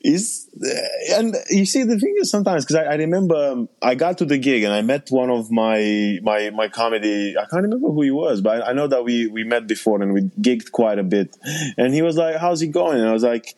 [0.05, 3.95] "Is?" uh, And you see, the thing is sometimes because I, I remember um, I
[3.95, 7.35] got to the gig and I met one of my my my comedy.
[7.39, 10.03] I can't remember who he was, but I, I know that we we met before
[10.03, 11.37] and we gigged quite a bit.
[11.79, 13.55] And he was like, "How's it going?" And I was like.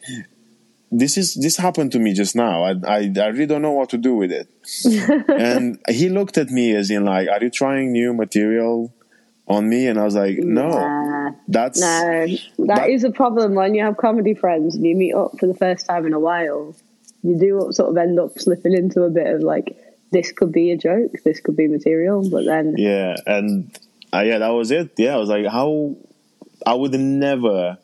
[0.97, 2.63] This is this happened to me just now.
[2.63, 4.49] I, I I really don't know what to do with it.
[5.29, 8.95] and he looked at me as in like, "Are you trying new material
[9.49, 11.31] on me?" And I was like, "No, Nah.
[11.49, 12.27] that's No,
[12.71, 15.55] that is a problem when you have comedy friends and you meet up for the
[15.55, 16.77] first time in a while.
[17.23, 19.77] You do sort of end up slipping into a bit of like,
[20.13, 23.77] this could be a joke, this could be material, but then yeah." And
[24.13, 24.93] uh, yeah, that was it.
[24.97, 25.97] Yeah, I was like, "How?"
[26.65, 27.79] I would never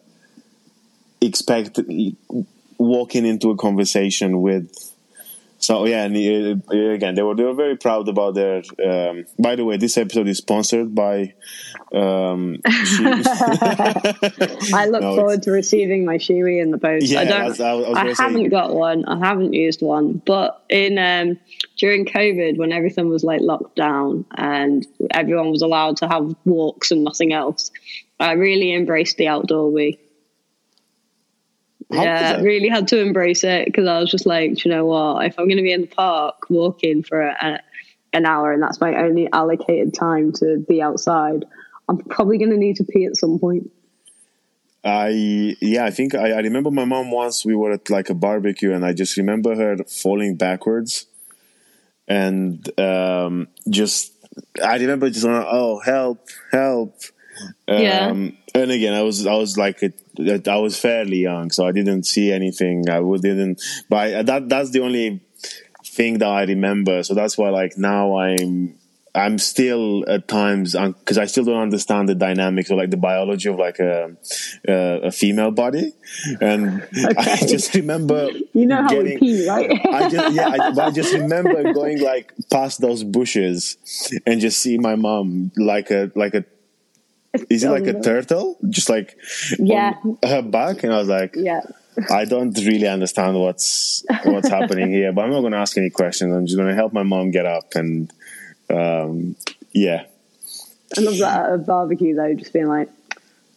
[1.21, 1.79] expect
[2.81, 4.73] walking into a conversation with.
[5.63, 8.63] So yeah, and uh, again, they were they were very proud about their.
[8.83, 11.35] Um, by the way, this episode is sponsored by.
[11.93, 14.07] Um, I
[14.89, 17.05] look No, forward to receiving my Shewee in the post.
[17.07, 17.61] Yeah, I don't.
[17.61, 19.05] I I was I, gonna say- haven't got one.
[19.05, 20.23] I haven't used one.
[20.25, 21.39] But in um,
[21.77, 26.91] during COVID, when everything was like locked down and everyone was allowed to have walks
[26.91, 27.71] and nothing else,
[28.19, 30.01] I really embraced the outdoor week.
[31.93, 35.27] How yeah, really had to embrace it because I was just like, you know what?
[35.27, 37.61] If I'm going to be in the park walking for a,
[38.13, 41.45] an hour and that's my only allocated time to be outside,
[41.89, 43.71] I'm probably going to need to pee at some point.
[44.83, 48.15] I yeah, I think I, I remember my mom once we were at like a
[48.15, 51.07] barbecue and I just remember her falling backwards
[52.09, 54.13] and um just
[54.65, 56.95] I remember just going, oh help help
[57.71, 58.09] um Yeah.
[58.11, 59.93] and again I was I was like a,
[60.51, 64.71] I was fairly young so I didn't see anything I didn't but I, that that's
[64.71, 65.21] the only
[65.85, 68.75] thing that I remember so that's why like now I'm
[69.13, 73.49] I'm still at times because I still don't understand the dynamics or like the biology
[73.49, 74.17] of like a
[74.69, 74.75] a,
[75.09, 75.93] a female body,
[76.41, 76.87] and
[77.19, 79.15] I just remember You know how getting.
[79.15, 79.69] we pee, right?
[79.93, 83.77] I just yeah, I, but I just remember going like past those bushes
[84.27, 86.45] and just see my mom like a like a
[87.49, 89.17] is it like a turtle just like
[89.59, 89.95] Yeah.
[90.25, 91.63] her back and I was like yeah.
[92.11, 95.91] I don't really understand what's what's happening here, but I'm not going to ask any
[95.91, 96.33] questions.
[96.33, 98.11] I'm just going to help my mom get up and
[98.71, 99.37] um,
[99.73, 100.05] yeah.
[100.97, 102.89] I love that at a barbecue though, just being like,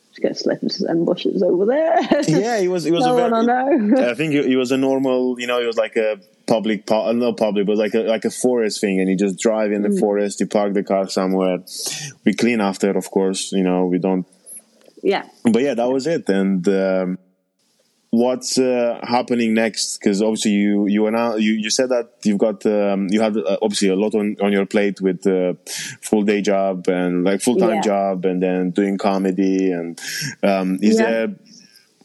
[0.10, 1.98] just get slippers and bushes over there.
[2.28, 4.10] Yeah, he was it was no a very, know.
[4.10, 7.08] I think he, it was a normal, you know, he was like a public, pa-
[7.10, 9.82] uh, not public, but like a like a forest thing, and you just drive in
[9.82, 10.00] the Mm.
[10.00, 11.60] forest, you park the car somewhere.
[12.26, 14.26] We clean after, of course, you know, we don't.
[15.02, 15.24] yeah.
[15.44, 16.30] But yeah, that was it.
[16.30, 17.18] And um,
[18.10, 19.98] what's uh, happening next?
[20.00, 23.58] Because obviously you you announced, you you said that you've got um, you had uh,
[23.62, 25.54] obviously a lot on on your plate with uh,
[26.02, 27.82] full day job and like full time Yeah.
[27.82, 29.72] job, and then doing comedy.
[29.72, 30.00] And
[30.44, 31.10] um, is Yeah.
[31.10, 31.28] there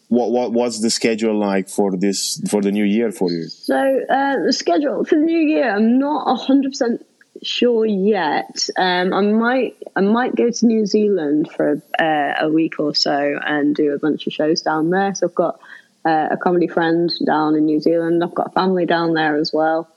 [0.08, 3.48] what what what's the schedule like for this for the new year for you?
[3.48, 7.06] So uh, the schedule for the new year, I'm not hundred percent
[7.42, 8.68] sure yet.
[8.76, 13.38] Um, I might I might go to New Zealand for uh, a week or so
[13.44, 15.14] and do a bunch of shows down there.
[15.14, 15.60] So I've got
[16.04, 18.24] uh, a comedy friend down in New Zealand.
[18.24, 19.88] I've got a family down there as well.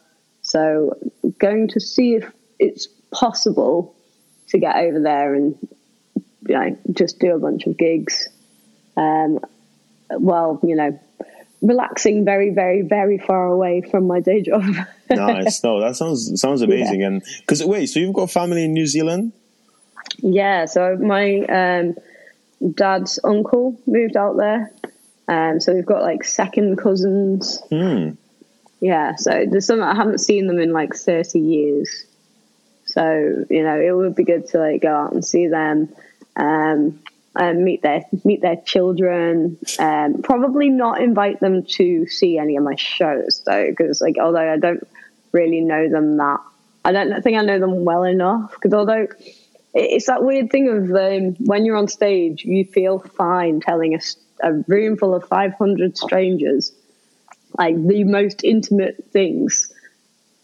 [0.42, 0.98] So
[1.40, 3.96] going to see if it's possible
[4.50, 5.56] to get over there and
[6.48, 8.28] you know just do a bunch of gigs.
[8.98, 9.40] Um,
[10.20, 11.00] well, you know,
[11.62, 14.64] relaxing very, very, very far away from my day job.
[15.10, 15.64] nice.
[15.64, 17.04] No, that sounds sounds amazing.
[17.04, 19.34] And because wait, so you've got family in New Zealand?
[20.20, 21.96] yeah, so my um,
[22.74, 24.72] dad's uncle moved out there
[25.28, 27.62] Um, so we've got like second cousins.
[27.70, 28.12] Hmm.
[28.80, 32.06] Yeah, so there's some I haven't seen them in like 30 years.
[32.86, 35.90] So you know, it would be good to like go out and see them,
[36.36, 37.00] um,
[37.36, 39.58] and meet their meet their children.
[39.80, 44.52] Um, probably not invite them to see any of my shows though, because like although
[44.52, 44.88] I don't
[45.32, 46.40] really know them that,
[46.84, 48.52] I don't think I know them well enough.
[48.54, 49.08] Because although
[49.74, 54.00] it's that weird thing of um, when you're on stage, you feel fine telling a,
[54.44, 56.74] a room full of 500 strangers
[57.58, 59.72] like the most intimate things.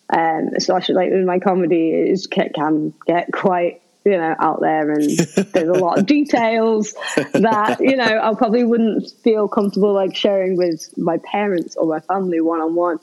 [0.10, 5.10] Um, especially like in my comedy, it can get quite you know out there, and
[5.54, 6.94] there's a lot of details
[7.34, 12.00] that you know I probably wouldn't feel comfortable like sharing with my parents or my
[12.00, 13.00] family one on one.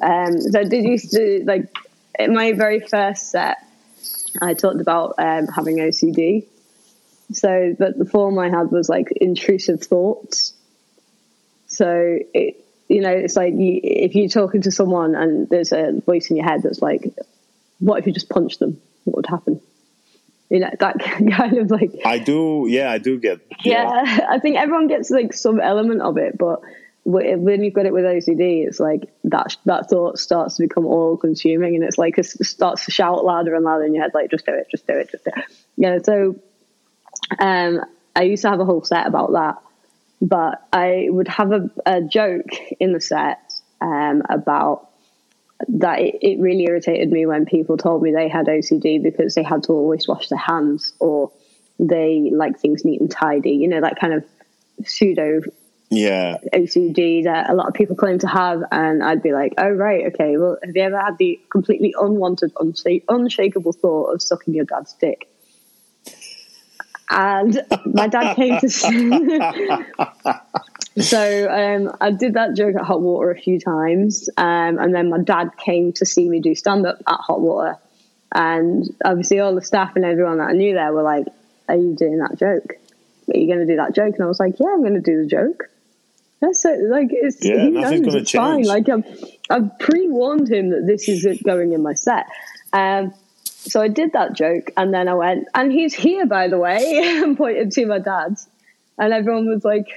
[0.00, 1.74] So I did used to like
[2.18, 3.58] in my very first set,
[4.40, 6.46] I talked about um, having OCD.
[7.32, 10.52] So, but the form I had was like intrusive thoughts.
[11.66, 16.00] So it you know, it's like you, if you're talking to someone and there's a
[16.04, 17.02] voice in your head that's like,
[17.78, 18.80] "What if you just punched them?
[19.04, 19.60] What would happen?"
[20.54, 20.98] You know, that
[21.32, 21.90] kind of like.
[22.04, 23.40] I do, yeah, I do get.
[23.64, 26.60] Yeah, yeah I think everyone gets like some element of it, but
[27.06, 31.16] when you've got it with OCD, it's like that that thought starts to become all
[31.16, 34.30] consuming, and it's like it starts to shout louder and louder in your head, like
[34.30, 35.44] just do it, just do it, just do it.
[35.76, 36.36] Yeah, so
[37.38, 37.80] um,
[38.16, 39.58] I used to have a whole set about that
[40.20, 42.48] but I would have a, a joke
[42.80, 44.88] in the set um, about
[45.68, 49.42] that it, it, really irritated me when people told me they had OCD because they
[49.42, 51.32] had to always wash their hands or
[51.78, 54.24] they like things neat and tidy, you know, that kind of
[54.84, 55.40] pseudo
[55.90, 58.62] yeah OCD that a lot of people claim to have.
[58.72, 62.52] And I'd be like, oh, right, okay, well, have you ever had the completely unwanted,
[63.08, 65.28] unshakable thought of sucking your dad's dick?
[67.10, 69.10] and my dad came to see.
[70.98, 75.10] so um, I did that joke at Hot Water a few times, um, and then
[75.10, 77.76] my dad came to see me do stand up at Hot Water,
[78.32, 81.26] and obviously all the staff and everyone that I knew there were like,
[81.68, 82.74] "Are you doing that joke?
[83.28, 85.00] Are you going to do that joke?" And I was like, "Yeah, I'm going to
[85.00, 85.68] do the joke."
[86.40, 86.80] That's it.
[86.88, 88.32] Like it's yeah, he knows it's change.
[88.32, 88.64] fine.
[88.64, 89.04] Like I've,
[89.50, 92.26] I've pre warned him that this is going in my set.
[92.72, 93.14] Um,
[93.44, 96.98] so I did that joke, and then I went, and he's here, by the way,
[97.22, 98.46] and pointed to my dad's.
[98.98, 99.88] And everyone was like,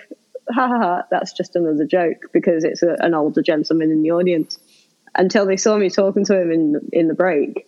[0.50, 4.12] ha ha ha, that's just another joke because it's a, an older gentleman in the
[4.12, 4.60] audience.
[5.16, 7.68] Until they saw me talking to him in in the break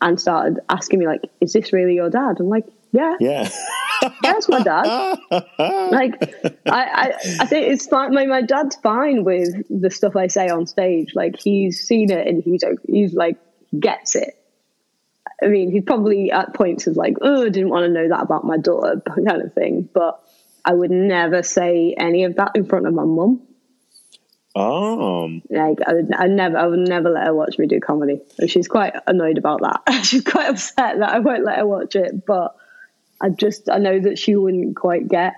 [0.00, 2.36] and started asking me, like, is this really your dad?
[2.40, 3.14] I'm like, yeah.
[3.20, 3.48] Yeah.
[4.22, 5.18] That's my dad.
[5.30, 6.34] like,
[6.66, 8.12] I, I, I think it's fine.
[8.12, 11.12] My, my dad's fine with the stuff I say on stage.
[11.14, 13.38] Like, he's seen it and he's, he's like,
[13.78, 14.42] gets it
[15.42, 18.22] I mean, he probably at points was like, "Oh, I didn't want to know that
[18.22, 19.88] about my daughter," kind of thing.
[19.92, 20.22] But
[20.64, 23.42] I would never say any of that in front of my mum.
[24.54, 28.20] Um, like I would, I never, I would never let her watch me do comedy.
[28.46, 30.02] She's quite annoyed about that.
[30.04, 32.26] she's quite upset that I won't let her watch it.
[32.26, 32.54] But
[33.20, 35.34] I just, I know that she wouldn't quite get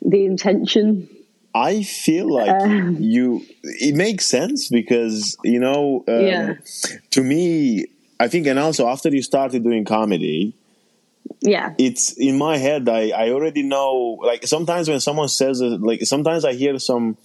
[0.00, 1.08] the intention.
[1.54, 3.44] I feel like um, you.
[3.62, 6.54] It makes sense because you know, um, yeah.
[7.10, 7.86] To me,
[8.20, 10.54] I think, and also after you started doing comedy,
[11.40, 12.88] yeah, it's in my head.
[12.88, 14.18] I I already know.
[14.22, 17.16] Like sometimes when someone says it, like sometimes I hear some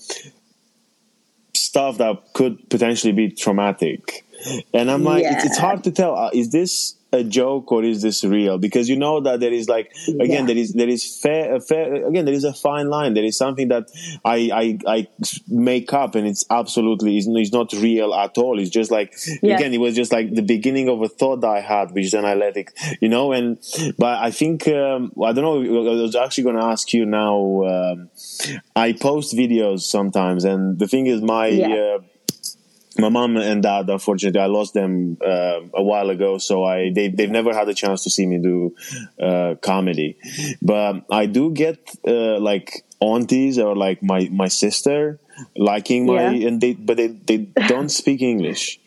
[1.53, 4.25] stuff that could potentially be traumatic,
[4.73, 5.35] and I'm like, yeah.
[5.35, 6.15] it's, it's, hard to tell.
[6.15, 8.57] Uh, is this a joke or is this real?
[8.57, 10.45] Because you know that there is like again yeah.
[10.45, 13.13] there is there is fair, fair again there is a fine line.
[13.13, 13.89] There is something that
[14.25, 15.07] I I, I
[15.47, 18.59] make up and it's absolutely is it's not real at all.
[18.59, 19.55] It's just like yeah.
[19.55, 22.25] again it was just like the beginning of a thought that I had, which then
[22.25, 23.31] I let it you know.
[23.31, 23.57] And
[23.97, 25.59] but I think um, I don't know.
[25.59, 27.63] I was actually going to ask you now.
[27.63, 28.09] Um,
[28.75, 31.47] I post videos sometimes, and the thing is my.
[31.47, 31.97] Yeah.
[31.97, 31.99] Uh,
[32.97, 37.09] my mom and dad unfortunately i lost them uh, a while ago so i they,
[37.09, 38.75] they've never had a chance to see me do
[39.21, 40.17] uh, comedy
[40.61, 45.19] but i do get uh, like aunties or like my my sister
[45.57, 46.47] liking my yeah.
[46.47, 47.37] and they but they, they
[47.67, 48.79] don't speak english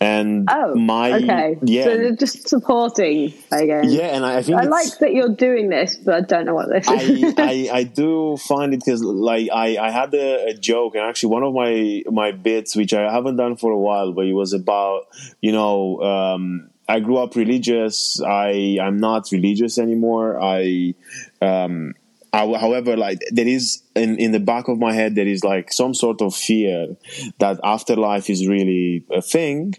[0.00, 3.32] and oh, my okay, yeah, so they're just supporting.
[3.50, 3.86] I guess.
[3.86, 6.54] Yeah, and I, I think I like that you're doing this, but I don't know
[6.54, 7.34] what this I, is.
[7.38, 11.30] I, I do find it because like I, I had a, a, joke, and actually
[11.30, 14.52] one of my my bits, which I haven't done for a while, but it was
[14.52, 15.06] about
[15.40, 16.00] you know.
[16.02, 18.20] Um, I grew up religious.
[18.20, 20.42] I I'm not religious anymore.
[20.42, 20.94] I
[21.40, 21.94] um,
[22.32, 25.92] however like there is in, in the back of my head there is like some
[25.94, 26.96] sort of fear
[27.38, 29.74] that afterlife is really a thing.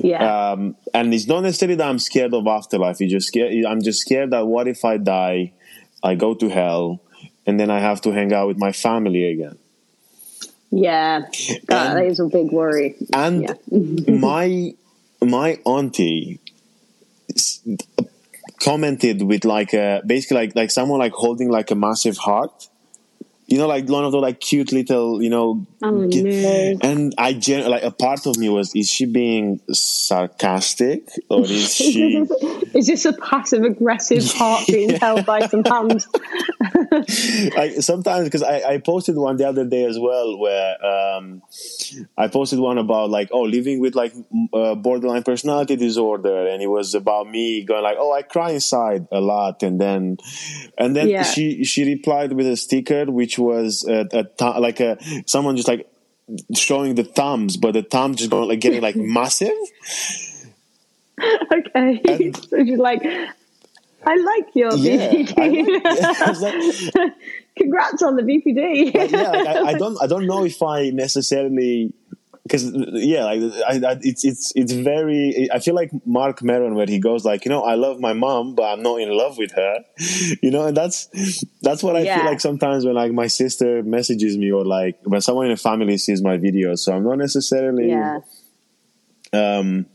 [0.00, 0.52] Yeah.
[0.52, 3.00] Um, and it's not necessarily that i'm scared of afterlife.
[3.00, 5.52] It's just scared i'm just scared that what if i die
[6.02, 7.00] i go to hell
[7.46, 9.58] and then i have to hang out with my family again.
[10.70, 11.26] Yeah,
[11.68, 12.94] that And- is a big worry.
[13.12, 13.54] and Yeah.
[14.14, 14.72] my
[15.20, 16.38] my auntie
[18.62, 22.68] commented with like a basically like like someone like holding like a massive heart
[23.46, 26.78] you know like one of the like cute little you know Oh, no.
[26.80, 31.74] and i gen- like a part of me was is she being sarcastic or is
[31.74, 32.24] she
[32.74, 36.08] Is this a passive aggressive heart being held by some hands?
[36.92, 41.42] I, sometimes because I, I posted one the other day as well where um,
[42.16, 44.12] I posted one about like oh living with like
[44.52, 49.06] uh, borderline personality disorder and it was about me going like oh I cry inside
[49.12, 50.18] a lot and then
[50.78, 51.22] and then Yeah.
[51.24, 55.68] she she replied with a sticker which was a, a th- like a someone just
[55.68, 55.88] like
[56.54, 59.50] showing the thumbs but the thumb just going like getting like massive
[61.52, 62.00] okay.
[62.08, 63.02] And- so she's like,
[64.04, 65.80] I like your yeah BPD.
[65.86, 67.12] I, I was like,
[67.56, 68.94] Congrats on the BPD.
[68.94, 71.92] like, yeah, like, I, I don't, I don't know if I necessarily,
[72.44, 72.64] because
[72.94, 75.48] yeah, like I, I, it's, it's, it's very.
[75.52, 78.54] I feel like Marc Maron where he goes like, you know, I love my mom,
[78.56, 79.84] but I'm not in love with her,
[80.42, 81.08] you know, and that's,
[81.60, 82.16] that's what I Yeah.
[82.16, 85.56] feel like sometimes when like my sister messages me or like when someone in the
[85.58, 88.20] family sees my videos, so I'm not necessarily, yeah.
[89.32, 89.86] um,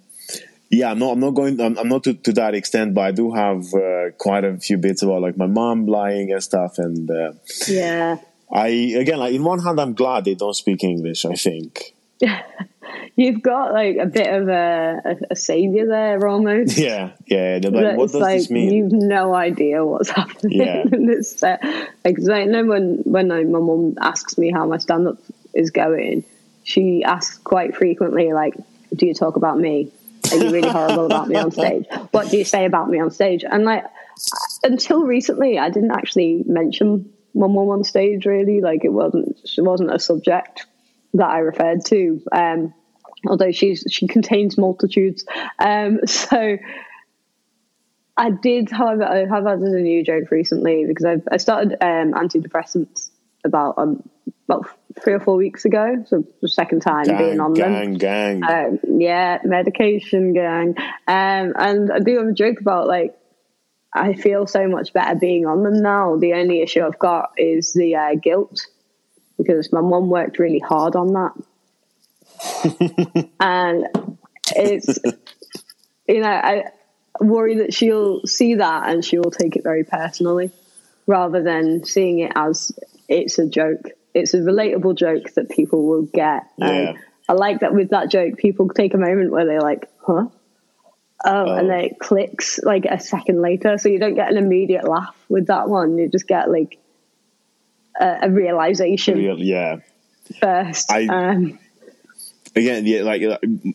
[0.69, 1.13] yeah, I'm not.
[1.13, 1.59] I'm not going.
[1.61, 4.77] I'm, I'm not to, to that extent, but I do have uh, quite a few
[4.77, 7.33] bits about like my mom lying and stuff, and uh,
[7.67, 8.17] Yeah.
[8.53, 11.25] I again, like in one hand, I'm glad they don't speak English.
[11.25, 11.93] I think,
[13.15, 16.77] You've got like a bit of a, a, a savior there almost.
[16.87, 17.59] yeah, yeah.
[17.59, 18.71] They're like, what does like this mean?
[18.71, 20.83] you've no idea what's happening Yeah.
[20.91, 21.61] in this set.
[22.03, 25.17] Because I know when when my mum asks me how my stand up
[25.53, 26.23] is going,
[26.63, 28.53] she asks quite frequently like,
[28.95, 29.91] "Do you talk about me?
[30.31, 31.85] Are you really horrible about me on stage?
[32.11, 33.85] What do you say about me on stage?" And like
[34.63, 38.25] until recently, I didn't actually mention my mum on stage.
[38.25, 40.65] Really, like it wasn't she wasn't a subject
[41.13, 42.21] that I referred to.
[42.31, 42.73] Um,
[43.27, 45.25] although she's she contains multitudes.
[45.59, 46.57] Um, so
[48.17, 52.13] I did, however, I have added a new joke recently because I've I started um,
[52.13, 53.09] antidepressants
[53.43, 54.07] about um,
[54.47, 54.67] about
[55.03, 56.03] three or four weeks ago.
[56.07, 57.97] So the second time being on them.
[57.97, 58.43] gang, gang.
[58.43, 60.75] Um, yeah, medication gang.
[61.07, 63.17] Um, and I do have a joke about like
[63.93, 66.17] I feel so much better being on them now.
[66.17, 68.67] The only issue I've got is the uh, guilt
[69.37, 71.33] because my mum worked really hard on that,
[73.39, 73.87] and
[74.55, 74.99] it's
[76.07, 76.65] you know I
[77.19, 80.51] worry that she'll see that and she will take it very personally,
[81.05, 82.71] rather than seeing it as
[83.07, 83.89] it's a joke.
[84.17, 86.43] It's a relatable joke that people will get.
[86.57, 86.67] Yeah.
[86.67, 86.97] And
[87.29, 90.27] I like that with that joke, people take a moment where they're like, huh?
[91.25, 93.77] Oh, and then it clicks like a second later.
[93.77, 95.97] So you don't get an immediate laugh with that one.
[95.97, 96.77] You just get like
[97.99, 99.77] a, a realization Real, yeah.
[100.39, 100.91] first.
[100.91, 101.59] I- um,
[102.55, 103.03] Again, yeah.
[103.03, 103.21] Like,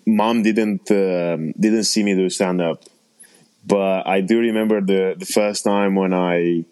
[0.07, 2.83] mom didn't um, didn't see me do stand up,
[3.65, 6.65] but I do remember the the first time when I.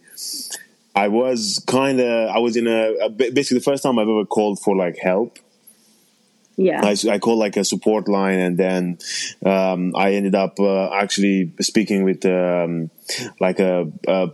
[0.94, 2.28] I was kind of.
[2.30, 5.38] I was in a, a basically the first time I've ever called for like help.
[6.56, 6.80] yeah.
[6.84, 8.98] I, I called like a support line, and then
[9.44, 12.90] um, I ended up uh, actually speaking with um,
[13.40, 14.30] like a, a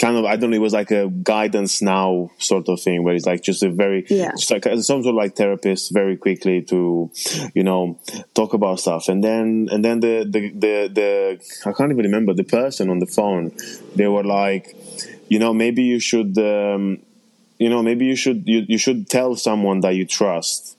[0.00, 0.56] kind of I don't know.
[0.56, 4.04] It was like a guidance now sort of thing, where it's like just a very
[4.08, 4.32] Yeah.
[4.32, 7.10] just like some sort of like therapist, very quickly to
[7.54, 8.00] you know
[8.34, 12.34] talk about stuff, and then and then the the the, the I can't even remember
[12.34, 13.52] the person on the phone.
[13.94, 14.74] They were like,
[15.28, 16.36] you know, maybe you should.
[16.38, 16.98] Um,
[17.58, 20.76] you know, maybe you should you, you should tell someone that you trust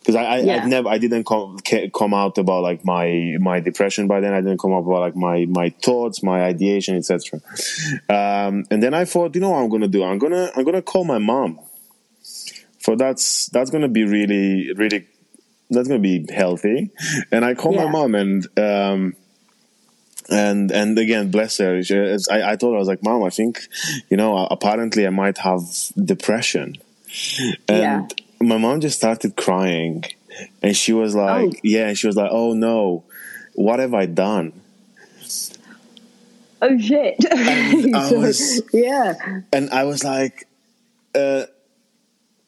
[0.00, 0.56] because I, I Yeah.
[0.56, 1.58] I've never I didn't come
[1.94, 5.14] come out about like my my depression by then I didn't come out about like
[5.16, 7.40] my my thoughts my ideation etc
[8.10, 10.82] um, and then I thought you know what I'm gonna do I'm gonna I'm gonna
[10.82, 11.60] call my mom
[12.80, 15.06] for that's that's gonna be really really
[15.70, 16.90] that's gonna be healthy
[17.30, 17.84] and I called Yeah.
[17.84, 19.14] my mom and um,
[20.30, 21.82] and and again bless her.
[21.82, 23.60] She, as I, I told her I was like mom I think
[24.10, 25.62] you know apparently I might have
[26.02, 26.76] depression.
[27.68, 30.04] And my mom just started crying.
[30.62, 31.52] And she was like Oh.
[31.62, 33.04] yeah and she was like oh no.
[33.54, 34.52] What have i done?
[36.62, 37.16] Oh shit.
[37.32, 39.14] I So, was- yeah.
[39.52, 40.46] and i was like
[41.14, 41.44] uh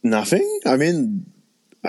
[0.02, 0.60] nothing?
[0.64, 1.26] I mean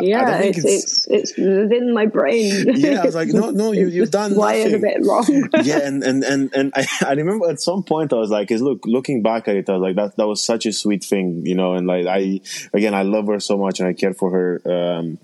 [0.01, 0.37] Yeah.
[0.39, 2.65] think It's, it's it's within my brain.
[2.75, 5.49] yeah i was like no no you, you've done wired a bit wrong.
[5.63, 8.61] yeah, and and and and I, I remember at some point I was like, is
[8.61, 11.45] look, looking back at it, I was like, that that was such a sweet thing,
[11.45, 12.41] you know, and like I
[12.73, 15.17] again, I love her so much, and I care for her, um,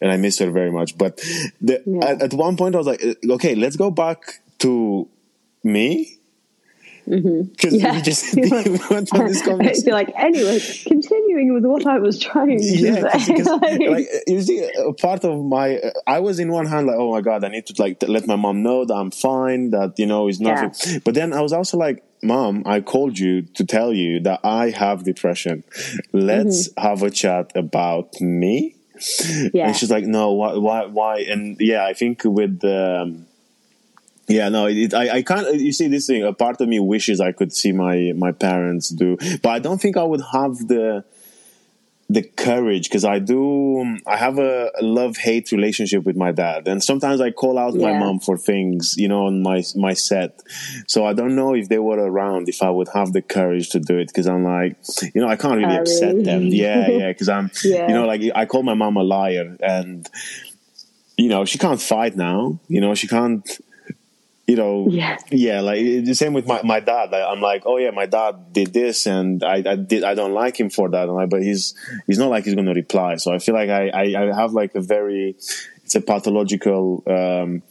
[0.00, 0.96] and I miss her very much.
[0.96, 1.16] But
[1.60, 2.04] the, Yeah.
[2.06, 5.08] at, at one point, I was like, okay, let's go back to
[5.62, 6.15] me.
[7.06, 7.92] Because Yeah.
[7.96, 8.50] we just we
[8.90, 9.84] went on this conversation.
[9.86, 13.32] You're like, anyway, continuing with what I was trying to yeah, say.
[13.32, 16.96] because, Like, like you see, a part of my, I was in one hand like,
[16.98, 19.98] oh my god, I need to like let my mom know that I'm fine, that
[19.98, 21.00] you know, it's nothing.
[21.04, 24.70] But then I was also like, mom, I called you to tell you that I
[24.70, 25.64] have depression.
[26.12, 26.80] Let's Mm-hmm.
[26.86, 28.74] have a chat about me.
[29.52, 29.66] yeah.
[29.68, 31.18] And she's like, no, why, why, why?
[31.20, 33.25] And yeah, I think with um,
[34.28, 35.46] yeah, no, it, I, I can't.
[35.46, 36.22] Uh, you see, this thing.
[36.24, 39.80] A part of me wishes I could see my my parents do, but I don't
[39.80, 41.04] think I would have the
[42.08, 43.98] the courage because I do.
[44.06, 47.92] I have a love hate relationship with my dad, and sometimes I call out my
[47.98, 50.40] mom for things, you know, on my my set.
[50.86, 53.80] So I don't know if they were around if I would have the courage to
[53.80, 54.76] do it because I'm like,
[55.14, 56.42] you know, I can't really Oh, upset them.
[56.48, 57.88] Yeah, yeah, because I'm, Yeah.
[57.88, 60.08] you know, like I call my mom a liar, and
[61.16, 62.58] you know, she can't fight now.
[62.68, 63.44] You know, she can't.
[64.46, 65.16] You know, Yeah.
[65.30, 67.12] yeah, like the same with my, my dad.
[67.12, 70.04] I, I'm like, oh yeah, my dad did this, and I, I did.
[70.04, 71.08] I don't like him for that.
[71.08, 71.74] Like, but he's
[72.06, 73.16] he's not like he's going to reply.
[73.16, 75.34] So I feel like I, I, I have like a very,
[75.84, 77.62] it's a pathological um,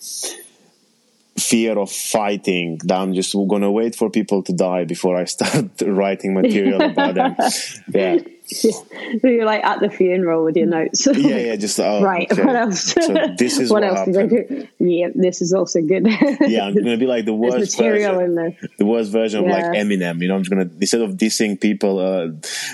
[1.38, 2.80] fear of fighting.
[2.84, 6.82] That I'm just going to wait for people to die before I start writing material
[6.82, 7.36] about them.
[7.94, 11.08] Yeah, so you're like at the funeral with your notes.
[11.08, 11.56] yeah, yeah.
[11.66, 12.32] Just oh, right.
[12.32, 12.44] okay.
[12.44, 12.94] What else?
[12.94, 14.68] So this is what, what, else did I do?
[14.80, 16.06] Yeah, this is also good.
[16.06, 18.58] Yeah, I'm going to be like the worst material version.
[18.78, 20.22] the worst version of like Eminem.
[20.22, 22.28] You know, I'm just gonna instead of dissing people uh,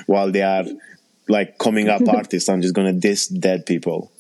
[0.07, 0.65] while they are
[1.30, 4.11] like coming up artists, I'm just gonna diss dead people.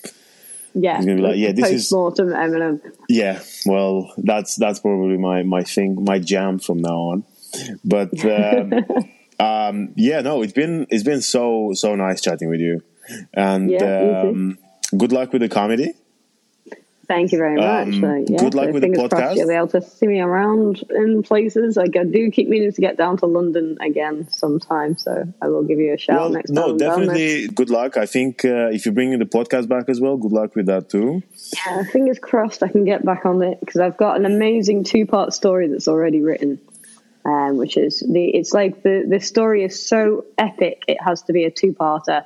[0.73, 0.97] Yeah.
[0.97, 2.81] He's gonna be like, yeah, this is- post-mortem Eminem.
[3.09, 7.23] Yeah, well, that's that's probably my my thing, my jam from now on.
[7.83, 8.71] But um,
[9.41, 12.81] um, yeah, no, it's been it's been so so nice chatting with you,
[13.33, 14.57] and Yeah, um,
[14.97, 15.93] good luck with the comedy.
[17.07, 17.95] Thank you very much.
[17.95, 19.35] Um, Like, yeah, good luck so with the podcast.
[19.35, 21.75] You'll be able to see me around in places.
[21.75, 25.63] Like I do keep meaning to get down to London again sometime, so I will
[25.63, 26.77] give you a shout Well, next no, time.
[26.77, 26.87] There.
[26.87, 27.97] definitely good luck.
[27.97, 30.89] I think uh, if you bring the podcast back as well, good luck with that
[30.89, 31.21] too.
[31.65, 35.05] Yeah, fingers crossed I can get back on it because I've got an amazing two
[35.05, 36.61] part story that's already written.
[37.23, 41.33] Um, which is the it's like the the story is so epic it has to
[41.33, 42.25] be a two parter.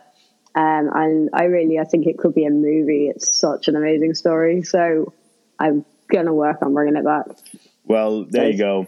[0.56, 3.08] Um, and I really I think it could be a movie.
[3.10, 4.62] It's such an amazing story.
[4.64, 5.12] So
[5.60, 7.26] I'm gonna work on bringing it back.
[7.84, 8.88] Well, there you go.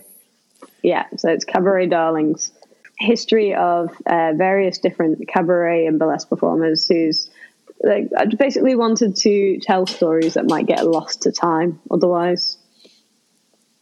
[0.81, 2.51] Yeah, so it's Cabaret Darlings.
[2.99, 7.29] History of uh, various different cabaret and burlesque performers who's
[7.84, 12.57] like I basically wanted to tell stories that might get lost to time otherwise.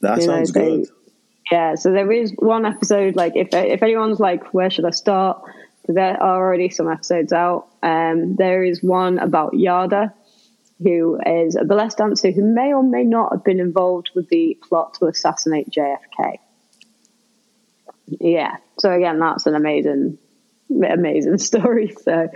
[0.01, 0.87] That You know, sounds they- good.
[1.51, 5.43] Yeah, so there is one episode like if if anyone's like where should I start?
[5.87, 7.67] There are already some episodes out.
[7.83, 10.11] Um, there is one about Jada,
[10.81, 14.57] who is a burlesque dancer who may or may not have been involved with the
[14.67, 16.37] plot to assassinate JFK.
[18.07, 20.17] Yeah, so again, that's an amazing,
[20.69, 21.95] amazing story.
[22.03, 22.29] So,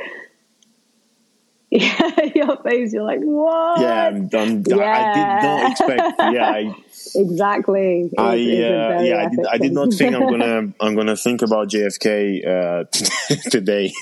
[1.71, 3.79] yeah, your face, you're like, what?
[3.81, 4.63] Yeah, I'm done.
[4.71, 5.13] I Yeah.
[5.13, 6.19] did not expect.
[6.33, 6.75] Yeah, I,
[7.15, 8.11] exactly.
[8.17, 11.41] I, a uh, yeah, I did, I did not think I'm gonna, I'm gonna think
[11.41, 12.83] about JFK uh,
[13.49, 13.93] today.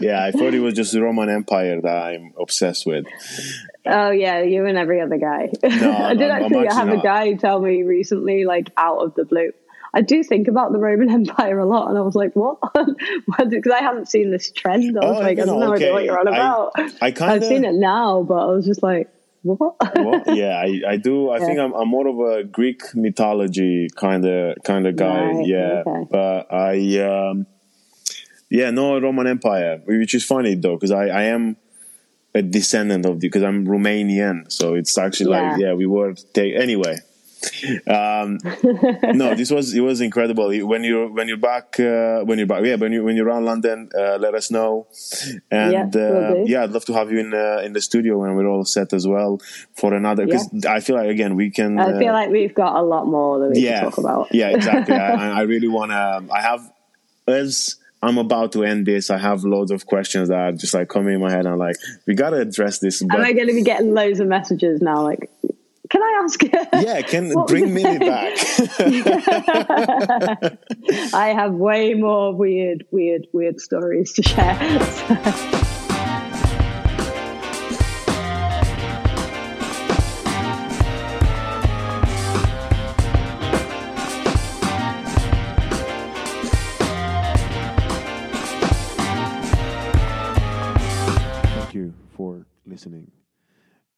[0.00, 3.06] yeah, I thought it was just the Roman Empire that I'm obsessed with.
[3.86, 5.50] Oh yeah, you and every other guy.
[5.62, 7.04] I did I'm- I'm actually actually have a not.
[7.04, 9.52] guy tell me recently, like out of the blue.
[9.94, 12.58] I do think about the Roman Empire a lot, and I was like, "What?"
[13.48, 14.98] Because I haven't seen this trend.
[14.98, 15.92] I was Oh, like, "I don't know, okay.
[15.92, 19.08] what you're on about." I kind I've seen it now, but I was just like,
[19.42, 21.30] "What?" Well, yeah, I, I do.
[21.30, 21.46] I Yeah.
[21.46, 25.24] think I'm, I'm more of a Greek mythology kind of kind of guy.
[25.26, 26.08] Right, yeah, okay.
[26.10, 26.74] but I,
[27.30, 27.46] um,
[28.50, 31.56] yeah, no Roman Empire, which is funny though, because I, I am
[32.34, 35.68] a descendant of the because I'm Romanian, so it's actually like Yeah.
[35.68, 36.96] yeah, we were take anyway.
[37.88, 38.38] Um,
[39.16, 40.48] no, this was it was incredible.
[40.66, 43.44] When you're when you're back uh, when you're back yeah when you when you're around
[43.44, 44.86] London, uh, let us know.
[45.50, 48.34] And Yeah, uh, yeah, I'd love to have you in uh, in the studio when
[48.36, 49.40] we're all set as well
[49.74, 50.26] for another.
[50.26, 51.78] Because I feel like again we can.
[51.78, 54.28] I uh, feel like we've got a lot more that we yeah, can talk about.
[54.34, 54.94] yeah, exactly.
[54.94, 56.34] I, I really want to.
[56.34, 56.70] I have
[57.26, 59.10] as I'm about to end this.
[59.10, 61.46] I have loads of questions that are just like coming in my head.
[61.46, 61.76] I'm like,
[62.06, 63.00] we got to address this.
[63.00, 65.02] Am But I going to be getting loads of messages now?
[65.02, 65.30] Like,
[65.94, 66.42] can I ask?
[66.42, 67.70] yeah, can bring it?
[67.70, 68.36] Millie back.
[71.14, 74.56] I have way more weird, weird, weird stories to share.
[91.54, 93.12] Thank you for listening.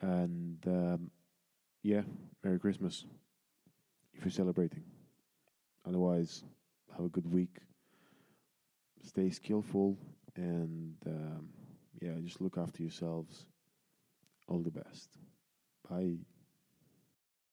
[0.02, 1.10] And um,
[1.86, 2.02] yeah,
[2.42, 3.04] Merry Christmas
[4.12, 4.82] if you're celebrating.
[5.86, 6.42] Otherwise,
[6.96, 7.58] have a good week.
[9.04, 9.96] Stay skillful
[10.34, 11.48] and um,
[12.02, 13.46] yeah, just look after yourselves.
[14.48, 15.10] All the best.
[15.88, 16.16] Bye.